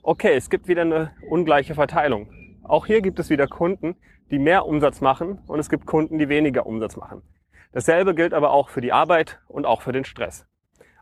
okay, 0.04 0.34
es 0.36 0.50
gibt 0.50 0.68
wieder 0.68 0.82
eine 0.82 1.12
ungleiche 1.30 1.76
Verteilung. 1.76 2.30
Auch 2.64 2.88
hier 2.88 3.02
gibt 3.02 3.20
es 3.20 3.30
wieder 3.30 3.48
Kunden, 3.48 3.96
die 4.32 4.40
mehr 4.40 4.66
Umsatz 4.66 5.00
machen 5.02 5.40
und 5.48 5.60
es 5.60 5.70
gibt 5.70 5.86
Kunden, 5.86 6.18
die 6.18 6.30
weniger 6.30 6.66
Umsatz 6.66 6.98
machen. 6.98 7.22
Dasselbe 7.72 8.16
gilt 8.16 8.34
aber 8.34 8.52
auch 8.52 8.70
für 8.70 8.82
die 8.82 8.92
Arbeit 8.92 9.40
und 9.48 9.66
auch 9.66 9.82
für 9.82 9.92
den 9.92 10.04
Stress. 10.04 10.48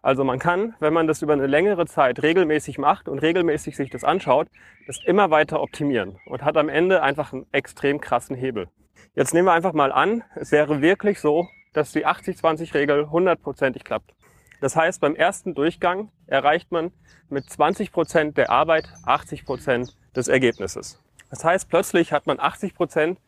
Also 0.01 0.23
man 0.23 0.39
kann, 0.39 0.75
wenn 0.79 0.93
man 0.93 1.07
das 1.07 1.21
über 1.21 1.33
eine 1.33 1.47
längere 1.47 1.85
Zeit 1.85 2.21
regelmäßig 2.21 2.77
macht 2.77 3.09
und 3.09 3.19
regelmäßig 3.19 3.75
sich 3.75 3.89
das 3.89 4.03
anschaut, 4.03 4.47
das 4.85 5.03
immer 5.05 5.31
weiter 5.31 5.61
optimieren 5.61 6.17
und 6.25 6.43
hat 6.43 6.57
am 6.57 6.69
Ende 6.69 7.01
einfach 7.01 7.33
einen 7.33 7.45
extrem 7.51 7.99
krassen 7.99 8.35
Hebel. 8.35 8.69
Jetzt 9.15 9.33
nehmen 9.33 9.47
wir 9.47 9.53
einfach 9.53 9.73
mal 9.73 9.91
an, 9.91 10.23
es 10.35 10.51
wäre 10.51 10.81
wirklich 10.81 11.19
so, 11.19 11.47
dass 11.73 11.91
die 11.91 12.05
80-20-Regel 12.05 13.09
hundertprozentig 13.09 13.83
klappt. 13.83 14.13
Das 14.59 14.75
heißt, 14.75 15.01
beim 15.01 15.15
ersten 15.15 15.53
Durchgang 15.53 16.11
erreicht 16.25 16.71
man 16.71 16.91
mit 17.29 17.49
20 17.49 17.91
Prozent 17.91 18.37
der 18.37 18.49
Arbeit 18.49 18.89
80 19.03 19.45
Prozent 19.45 19.95
des 20.15 20.27
Ergebnisses. 20.27 20.99
Das 21.29 21.43
heißt, 21.43 21.69
plötzlich 21.69 22.11
hat 22.11 22.25
man 22.25 22.39
80 22.39 22.73
Prozent 22.73 23.19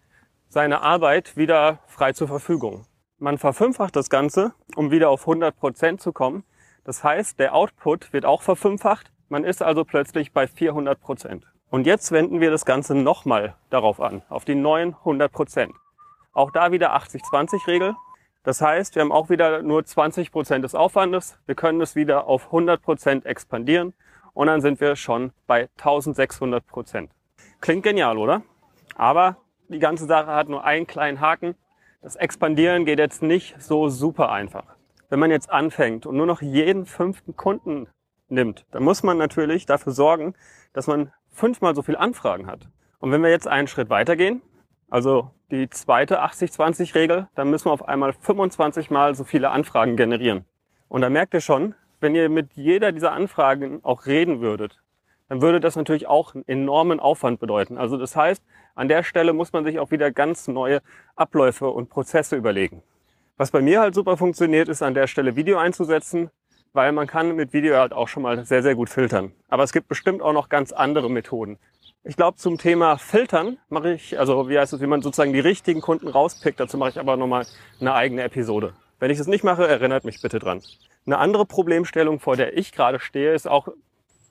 seiner 0.48 0.82
Arbeit 0.82 1.38
wieder 1.38 1.80
frei 1.88 2.14
zur 2.14 2.28
Verfügung. 2.28 2.86
Man 3.20 3.38
verfünffacht 3.38 3.96
das 3.96 4.10
Ganze, 4.10 4.54
um 4.76 4.92
wieder 4.92 5.10
auf 5.10 5.22
100 5.22 5.56
Prozent 5.58 6.02
zu 6.02 6.14
kommen. 6.14 6.44
Das 6.86 7.04
heißt, 7.04 7.38
der 7.38 7.54
Output 7.54 8.14
wird 8.14 8.26
auch 8.26 8.42
verfünffacht. 8.42 9.12
Man 9.28 9.44
ist 9.44 9.62
also 9.62 9.84
plötzlich 9.84 10.32
bei 10.32 10.48
400 10.48 11.00
Prozent. 11.00 11.46
Und 11.70 11.86
jetzt 11.86 12.12
wenden 12.12 12.40
wir 12.42 12.50
das 12.50 12.66
Ganze 12.66 12.96
nochmal 12.96 13.56
darauf 13.70 14.02
an, 14.02 14.24
auf 14.30 14.44
die 14.46 14.56
neuen 14.56 14.96
100 14.96 15.32
Prozent. 15.32 15.74
Auch 16.34 16.52
da 16.52 16.72
wieder 16.72 16.96
80-20-Regel. 16.96 17.94
Das 18.44 18.62
heißt, 18.62 18.96
wir 18.96 19.02
haben 19.02 19.12
auch 19.12 19.30
wieder 19.30 19.62
nur 19.62 19.84
20 19.84 20.32
Prozent 20.32 20.64
des 20.64 20.74
Aufwandes. 20.74 21.38
Wir 21.46 21.56
können 21.56 21.82
es 21.82 21.96
wieder 21.96 22.28
auf 22.28 22.46
100 22.46 22.82
Prozent 22.82 23.26
expandieren 23.26 23.94
und 24.34 24.48
dann 24.48 24.62
sind 24.62 24.80
wir 24.80 24.96
schon 24.96 25.34
bei 25.46 25.70
1600 25.78 26.66
Prozent. 26.66 27.12
Klingt 27.60 27.84
genial, 27.84 28.18
oder? 28.18 28.44
Aber 28.96 29.38
die 29.68 29.80
ganze 29.80 30.06
Sache 30.06 30.28
hat 30.28 30.48
nur 30.48 30.64
einen 30.64 30.88
kleinen 30.88 31.20
Haken. 31.20 31.56
Das 32.02 32.16
Expandieren 32.16 32.86
geht 32.86 33.00
jetzt 33.00 33.22
nicht 33.22 33.62
so 33.62 33.90
super 33.90 34.32
einfach. 34.32 34.64
Wenn 35.10 35.20
man 35.20 35.32
jetzt 35.32 35.50
anfängt 35.50 36.06
und 36.06 36.16
nur 36.16 36.26
noch 36.26 36.42
jeden 36.42 36.86
fünften 36.86 37.36
Kunden 37.36 37.88
nimmt, 38.30 38.66
dann 38.72 38.84
muss 38.84 39.04
man 39.04 39.18
natürlich 39.18 39.66
dafür 39.66 39.92
sorgen, 39.92 40.36
dass 40.72 40.88
man 40.88 41.12
fünfmal 41.30 41.76
so 41.76 41.82
viel 41.82 41.98
Anfragen 41.98 42.48
hat. 42.48 42.70
Und 43.00 43.12
wenn 43.12 43.22
wir 43.22 43.30
jetzt 43.30 43.48
einen 43.48 43.68
Schritt 43.68 43.90
weitergehen, 43.90 44.42
also 44.90 45.32
die 45.52 45.70
zweite 45.70 46.24
80-20-Regel, 46.24 47.28
dann 47.36 47.50
müssen 47.50 47.66
wir 47.66 47.72
auf 47.72 47.88
einmal 47.88 48.14
25 48.14 48.90
mal 48.90 49.16
so 49.16 49.24
viele 49.24 49.50
Anfragen 49.50 49.96
generieren. 49.96 50.46
Und 50.88 51.02
da 51.02 51.10
merkt 51.10 51.34
ihr 51.34 51.42
schon, 51.42 51.76
wenn 52.00 52.16
ihr 52.16 52.30
mit 52.30 52.54
jeder 52.54 52.92
dieser 52.92 53.12
Anfragen 53.12 53.80
auch 53.84 54.06
reden 54.06 54.42
würdet, 54.42 54.80
dann 55.28 55.42
würde 55.42 55.60
das 55.60 55.76
natürlich 55.76 56.08
auch 56.08 56.34
einen 56.34 56.48
enormen 56.48 57.00
Aufwand 57.00 57.40
bedeuten. 57.40 57.78
Also 57.78 57.98
das 57.98 58.16
heißt, 58.16 58.44
an 58.76 58.88
der 58.88 59.04
Stelle 59.04 59.34
muss 59.34 59.54
man 59.54 59.64
sich 59.64 59.80
auch 59.80 59.92
wieder 59.92 60.12
ganz 60.12 60.48
neue 60.48 60.82
Abläufe 61.16 61.70
und 61.70 61.90
Prozesse 61.90 62.36
überlegen. 62.36 62.82
Was 63.38 63.52
bei 63.52 63.62
mir 63.62 63.80
halt 63.80 63.96
super 63.96 64.18
funktioniert, 64.18 64.70
ist 64.70 64.82
an 64.82 64.96
der 64.96 65.08
Stelle 65.08 65.36
Video 65.36 65.58
einzusetzen, 65.58 66.30
weil 66.74 66.92
man 66.92 67.08
kann 67.08 67.36
mit 67.36 67.54
Video 67.54 67.78
halt 67.78 67.94
auch 67.94 68.08
schon 68.08 68.24
mal 68.24 68.44
sehr, 68.46 68.64
sehr 68.64 68.76
gut 68.76 68.90
filtern. 68.90 69.32
Aber 69.48 69.64
es 69.64 69.72
gibt 69.72 69.88
bestimmt 69.88 70.22
auch 70.22 70.34
noch 70.34 70.50
ganz 70.50 70.72
andere 70.72 71.10
Methoden. 71.10 71.58
Ich 72.06 72.16
glaube, 72.16 72.38
zum 72.38 72.58
Thema 72.58 72.98
Filtern 72.98 73.58
mache 73.68 73.92
ich, 73.92 74.18
also 74.18 74.48
wie 74.48 74.58
heißt 74.58 74.72
es, 74.72 74.80
wie 74.80 74.88
man 74.88 75.02
sozusagen 75.02 75.34
die 75.34 75.42
richtigen 75.42 75.82
Kunden 75.82 76.08
rauspickt, 76.08 76.58
dazu 76.58 76.78
mache 76.78 76.92
ich 76.92 77.00
aber 77.00 77.18
nochmal 77.18 77.46
eine 77.82 77.94
eigene 77.94 78.24
Episode. 78.24 78.74
Wenn 79.00 79.12
ich 79.12 79.18
das 79.18 79.28
nicht 79.28 79.44
mache, 79.44 79.68
erinnert 79.68 80.06
mich 80.06 80.22
bitte 80.22 80.40
dran. 80.40 80.62
Eine 81.06 81.18
andere 81.18 81.46
Problemstellung, 81.46 82.22
vor 82.22 82.38
der 82.38 82.58
ich 82.58 82.72
gerade 82.72 83.02
stehe, 83.02 83.34
ist 83.34 83.50
auch 83.50 83.68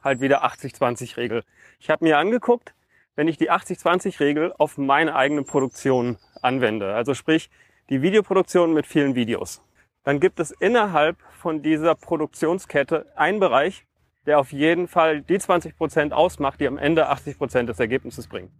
halt 0.02 0.22
wieder 0.22 0.46
80-20-Regel. 0.46 1.44
Ich 1.78 1.90
habe 1.90 2.06
mir 2.06 2.16
angeguckt, 2.16 2.72
wenn 3.16 3.28
ich 3.28 3.36
die 3.36 3.50
80-20-Regel 3.50 4.54
auf 4.56 4.78
meine 4.78 5.14
eigene 5.14 5.42
Produktion 5.42 6.16
anwende, 6.40 6.94
also 6.94 7.12
sprich 7.12 7.50
die 7.90 8.00
Videoproduktion 8.00 8.72
mit 8.72 8.86
vielen 8.86 9.14
Videos, 9.14 9.60
dann 10.04 10.20
gibt 10.20 10.40
es 10.40 10.52
innerhalb 10.52 11.18
von 11.38 11.62
dieser 11.62 11.94
Produktionskette 11.94 13.12
einen 13.14 13.40
Bereich, 13.40 13.84
der 14.28 14.38
auf 14.38 14.52
jeden 14.52 14.88
Fall 14.88 15.22
die 15.22 15.38
20 15.38 15.74
Prozent 15.74 16.12
ausmacht, 16.12 16.60
die 16.60 16.68
am 16.68 16.76
Ende 16.76 17.08
80 17.08 17.38
Prozent 17.38 17.68
des 17.70 17.80
Ergebnisses 17.80 18.28
bringen. 18.28 18.52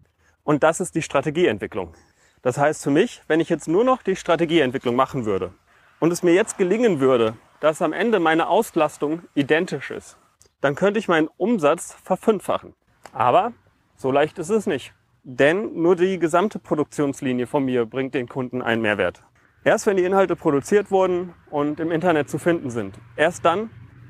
Und 0.43 0.63
das 0.63 0.81
ist 0.81 0.95
die 0.95 1.03
Strategieentwicklung. 1.03 1.93
Das 2.41 2.57
heißt 2.57 2.83
für 2.83 2.91
mich, 2.91 3.23
wenn 3.29 3.39
ich 3.39 3.51
jetzt 3.51 3.69
nur 3.69 3.85
noch 3.85 4.03
die 4.03 4.17
Strategieentwicklung 4.17 4.97
machen 4.97 5.27
würde 5.27 5.53
und 6.01 6.11
es 6.11 6.23
mir 6.23 6.33
jetzt 6.33 6.57
gelingen 6.57 7.01
würde, 7.01 7.37
dass 7.61 7.83
am 7.83 7.93
Ende 7.93 8.19
meine 8.19 8.49
Auslastung 8.49 9.25
identisch 9.35 9.91
ist, 9.91 10.17
dann 10.63 10.75
könnte 10.75 10.99
ich 10.99 11.07
meinen 11.07 11.29
Umsatz 11.37 11.95
verfünffachen. 12.03 12.75
Aber 13.13 13.53
so 13.95 14.11
leicht 14.11 14.39
ist 14.39 14.49
es 14.49 14.67
nicht. 14.67 14.95
Denn 15.23 15.83
nur 15.83 15.97
die 15.97 16.19
gesamte 16.19 16.59
Produktionslinie 16.59 17.47
von 17.47 17.63
mir 17.63 17.85
bringt 17.85 18.15
den 18.15 18.27
Kunden 18.27 18.63
einen 18.63 18.81
Mehrwert. 18.81 19.23
Erst 19.65 19.87
wenn 19.87 19.99
die 19.99 20.05
Inhalte 20.05 20.35
produziert 20.35 20.91
wurden 20.91 21.35
und 21.51 21.79
im 21.79 21.91
Internet 21.91 22.31
zu 22.31 22.39
finden 22.39 22.71
sind, 22.71 22.99
erst 23.17 23.45
dann 23.45 23.69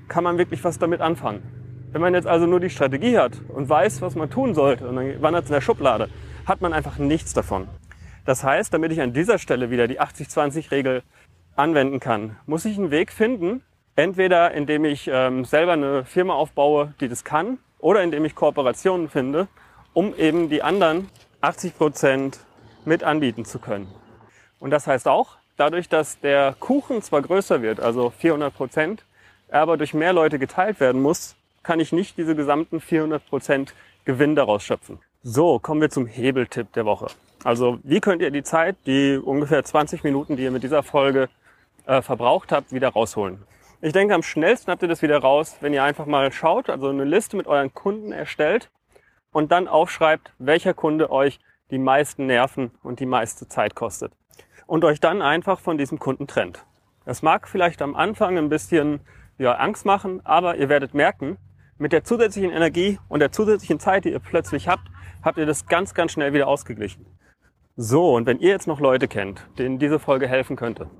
kann 0.08 0.24
man 0.24 0.38
wirklich 0.38 0.64
was 0.64 0.78
damit 0.78 1.00
anfangen. 1.00 1.42
Wenn 1.92 2.00
man 2.00 2.14
jetzt 2.14 2.26
also 2.26 2.46
nur 2.46 2.60
die 2.60 2.70
Strategie 2.70 3.18
hat 3.18 3.32
und 3.48 3.68
weiß, 3.68 4.02
was 4.02 4.14
man 4.14 4.30
tun 4.30 4.54
sollte 4.54 4.88
und 4.88 4.96
dann 4.96 5.22
wandert 5.22 5.44
es 5.44 5.50
in 5.50 5.54
der 5.54 5.60
Schublade, 5.60 6.08
hat 6.46 6.60
man 6.60 6.72
einfach 6.72 6.98
nichts 6.98 7.32
davon. 7.32 7.68
Das 8.24 8.44
heißt, 8.44 8.74
damit 8.74 8.92
ich 8.92 9.00
an 9.00 9.12
dieser 9.12 9.38
Stelle 9.38 9.70
wieder 9.70 9.88
die 9.88 10.00
80-20-Regel 10.00 11.02
anwenden 11.56 11.98
kann, 11.98 12.36
muss 12.46 12.64
ich 12.64 12.76
einen 12.76 12.90
Weg 12.90 13.10
finden, 13.10 13.62
entweder 13.96 14.52
indem 14.52 14.84
ich 14.84 15.08
ähm, 15.10 15.44
selber 15.44 15.72
eine 15.72 16.04
Firma 16.04 16.34
aufbaue, 16.34 16.94
die 17.00 17.08
das 17.08 17.24
kann, 17.24 17.58
oder 17.78 18.02
indem 18.02 18.24
ich 18.24 18.34
Kooperationen 18.34 19.08
finde, 19.08 19.48
um 19.94 20.14
eben 20.14 20.48
die 20.50 20.62
anderen 20.62 21.08
80 21.40 21.76
Prozent 21.76 22.40
mit 22.84 23.02
anbieten 23.02 23.44
zu 23.44 23.58
können. 23.58 23.88
Und 24.60 24.70
das 24.70 24.86
heißt 24.86 25.08
auch, 25.08 25.38
dadurch, 25.56 25.88
dass 25.88 26.20
der 26.20 26.54
Kuchen 26.58 27.02
zwar 27.02 27.22
größer 27.22 27.62
wird, 27.62 27.80
also 27.80 28.10
400 28.10 28.54
Prozent, 28.54 29.04
aber 29.50 29.76
durch 29.76 29.94
mehr 29.94 30.12
Leute 30.12 30.38
geteilt 30.38 30.80
werden 30.80 31.02
muss, 31.02 31.36
kann 31.62 31.80
ich 31.80 31.92
nicht 31.92 32.16
diese 32.16 32.34
gesamten 32.34 32.78
400% 32.78 33.68
Gewinn 34.04 34.34
daraus 34.34 34.62
schöpfen. 34.62 34.98
So, 35.22 35.58
kommen 35.58 35.80
wir 35.80 35.90
zum 35.90 36.06
Hebeltipp 36.06 36.72
der 36.72 36.86
Woche. 36.86 37.08
Also, 37.44 37.78
wie 37.82 38.00
könnt 38.00 38.22
ihr 38.22 38.30
die 38.30 38.42
Zeit, 38.42 38.76
die 38.86 39.16
ungefähr 39.16 39.64
20 39.64 40.02
Minuten, 40.04 40.36
die 40.36 40.44
ihr 40.44 40.50
mit 40.50 40.62
dieser 40.62 40.82
Folge 40.82 41.28
äh, 41.86 42.02
verbraucht 42.02 42.52
habt, 42.52 42.72
wieder 42.72 42.88
rausholen? 42.88 43.42
Ich 43.80 43.92
denke, 43.92 44.14
am 44.14 44.22
schnellsten 44.22 44.72
habt 44.72 44.82
ihr 44.82 44.88
das 44.88 45.02
wieder 45.02 45.18
raus, 45.18 45.56
wenn 45.60 45.72
ihr 45.72 45.84
einfach 45.84 46.06
mal 46.06 46.32
schaut, 46.32 46.68
also 46.68 46.88
eine 46.88 47.04
Liste 47.04 47.36
mit 47.36 47.46
euren 47.46 47.72
Kunden 47.74 48.10
erstellt 48.10 48.70
und 49.30 49.52
dann 49.52 49.68
aufschreibt, 49.68 50.32
welcher 50.38 50.74
Kunde 50.74 51.12
euch 51.12 51.38
die 51.70 51.78
meisten 51.78 52.26
Nerven 52.26 52.72
und 52.82 52.98
die 52.98 53.06
meiste 53.06 53.46
Zeit 53.46 53.74
kostet. 53.74 54.12
Und 54.66 54.84
euch 54.84 54.98
dann 54.98 55.22
einfach 55.22 55.60
von 55.60 55.78
diesem 55.78 55.98
Kunden 55.98 56.26
trennt. 56.26 56.64
Das 57.04 57.22
mag 57.22 57.48
vielleicht 57.48 57.80
am 57.82 57.94
Anfang 57.94 58.36
ein 58.36 58.48
bisschen 58.48 59.00
ja, 59.38 59.52
Angst 59.54 59.86
machen, 59.86 60.20
aber 60.24 60.56
ihr 60.56 60.68
werdet 60.68 60.94
merken, 60.94 61.38
mit 61.78 61.92
der 61.92 62.04
zusätzlichen 62.04 62.50
Energie 62.50 62.98
und 63.08 63.20
der 63.20 63.30
zusätzlichen 63.30 63.78
Zeit, 63.78 64.04
die 64.04 64.10
ihr 64.10 64.18
plötzlich 64.18 64.68
habt, 64.68 64.88
habt 65.22 65.38
ihr 65.38 65.46
das 65.46 65.66
ganz, 65.66 65.94
ganz 65.94 66.12
schnell 66.12 66.32
wieder 66.32 66.48
ausgeglichen. 66.48 67.06
So, 67.76 68.14
und 68.14 68.26
wenn 68.26 68.40
ihr 68.40 68.50
jetzt 68.50 68.66
noch 68.66 68.80
Leute 68.80 69.06
kennt, 69.06 69.46
denen 69.58 69.78
diese 69.78 70.00
Folge 70.00 70.26
helfen 70.26 70.56
könnte, 70.56 70.90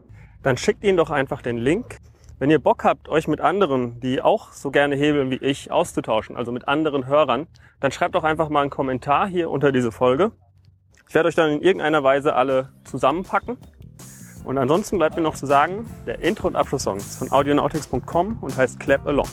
dann 0.45 0.57
schickt 0.57 0.85
ihnen 0.85 0.97
doch 0.97 1.11
einfach 1.11 1.43
den 1.43 1.59
Link. 1.59 1.99
Wenn 2.39 2.51
ihr 2.51 2.61
Bock 2.61 2.85
habt, 2.85 3.09
euch 3.09 3.27
mit 3.27 3.41
anderen, 3.41 3.99
die 3.99 4.23
auch 4.23 4.53
so 4.53 4.71
gerne 4.71 4.95
hebeln 4.95 5.33
wie 5.33 5.43
ich, 5.43 5.73
auszutauschen, 5.73 6.37
also 6.37 6.53
mit 6.53 6.69
anderen 6.69 7.07
Hörern, 7.07 7.49
dann 7.81 7.91
schreibt 7.91 8.15
doch 8.15 8.23
einfach 8.23 8.49
mal 8.49 8.61
einen 8.61 8.71
Kommentar 8.71 9.27
hier 9.27 9.51
unter 9.51 9.73
diese 9.73 9.91
Folge. 9.91 10.31
Ich 11.09 11.15
werde 11.15 11.29
euch 11.29 11.35
dann 11.35 11.51
in 11.51 11.63
irgendeiner 11.63 12.05
Weise 12.05 12.37
alle 12.37 12.73
zusammenpacken 12.85 13.59
und 14.49 14.57
ansonsten 14.57 14.97
bleibt 14.97 15.15
mir 15.15 15.21
noch 15.21 15.35
zu 15.35 15.45
sagen, 15.45 15.85
der 16.07 16.21
Intro- 16.21 16.47
und 16.47 16.57
Abschlusssong 16.57 16.97
ist 16.97 17.19
von 17.19 17.31
audionautics.com 17.31 18.39
und 18.41 18.57
heißt 18.57 18.81
Clap 18.81 19.07
Along. 19.07 19.29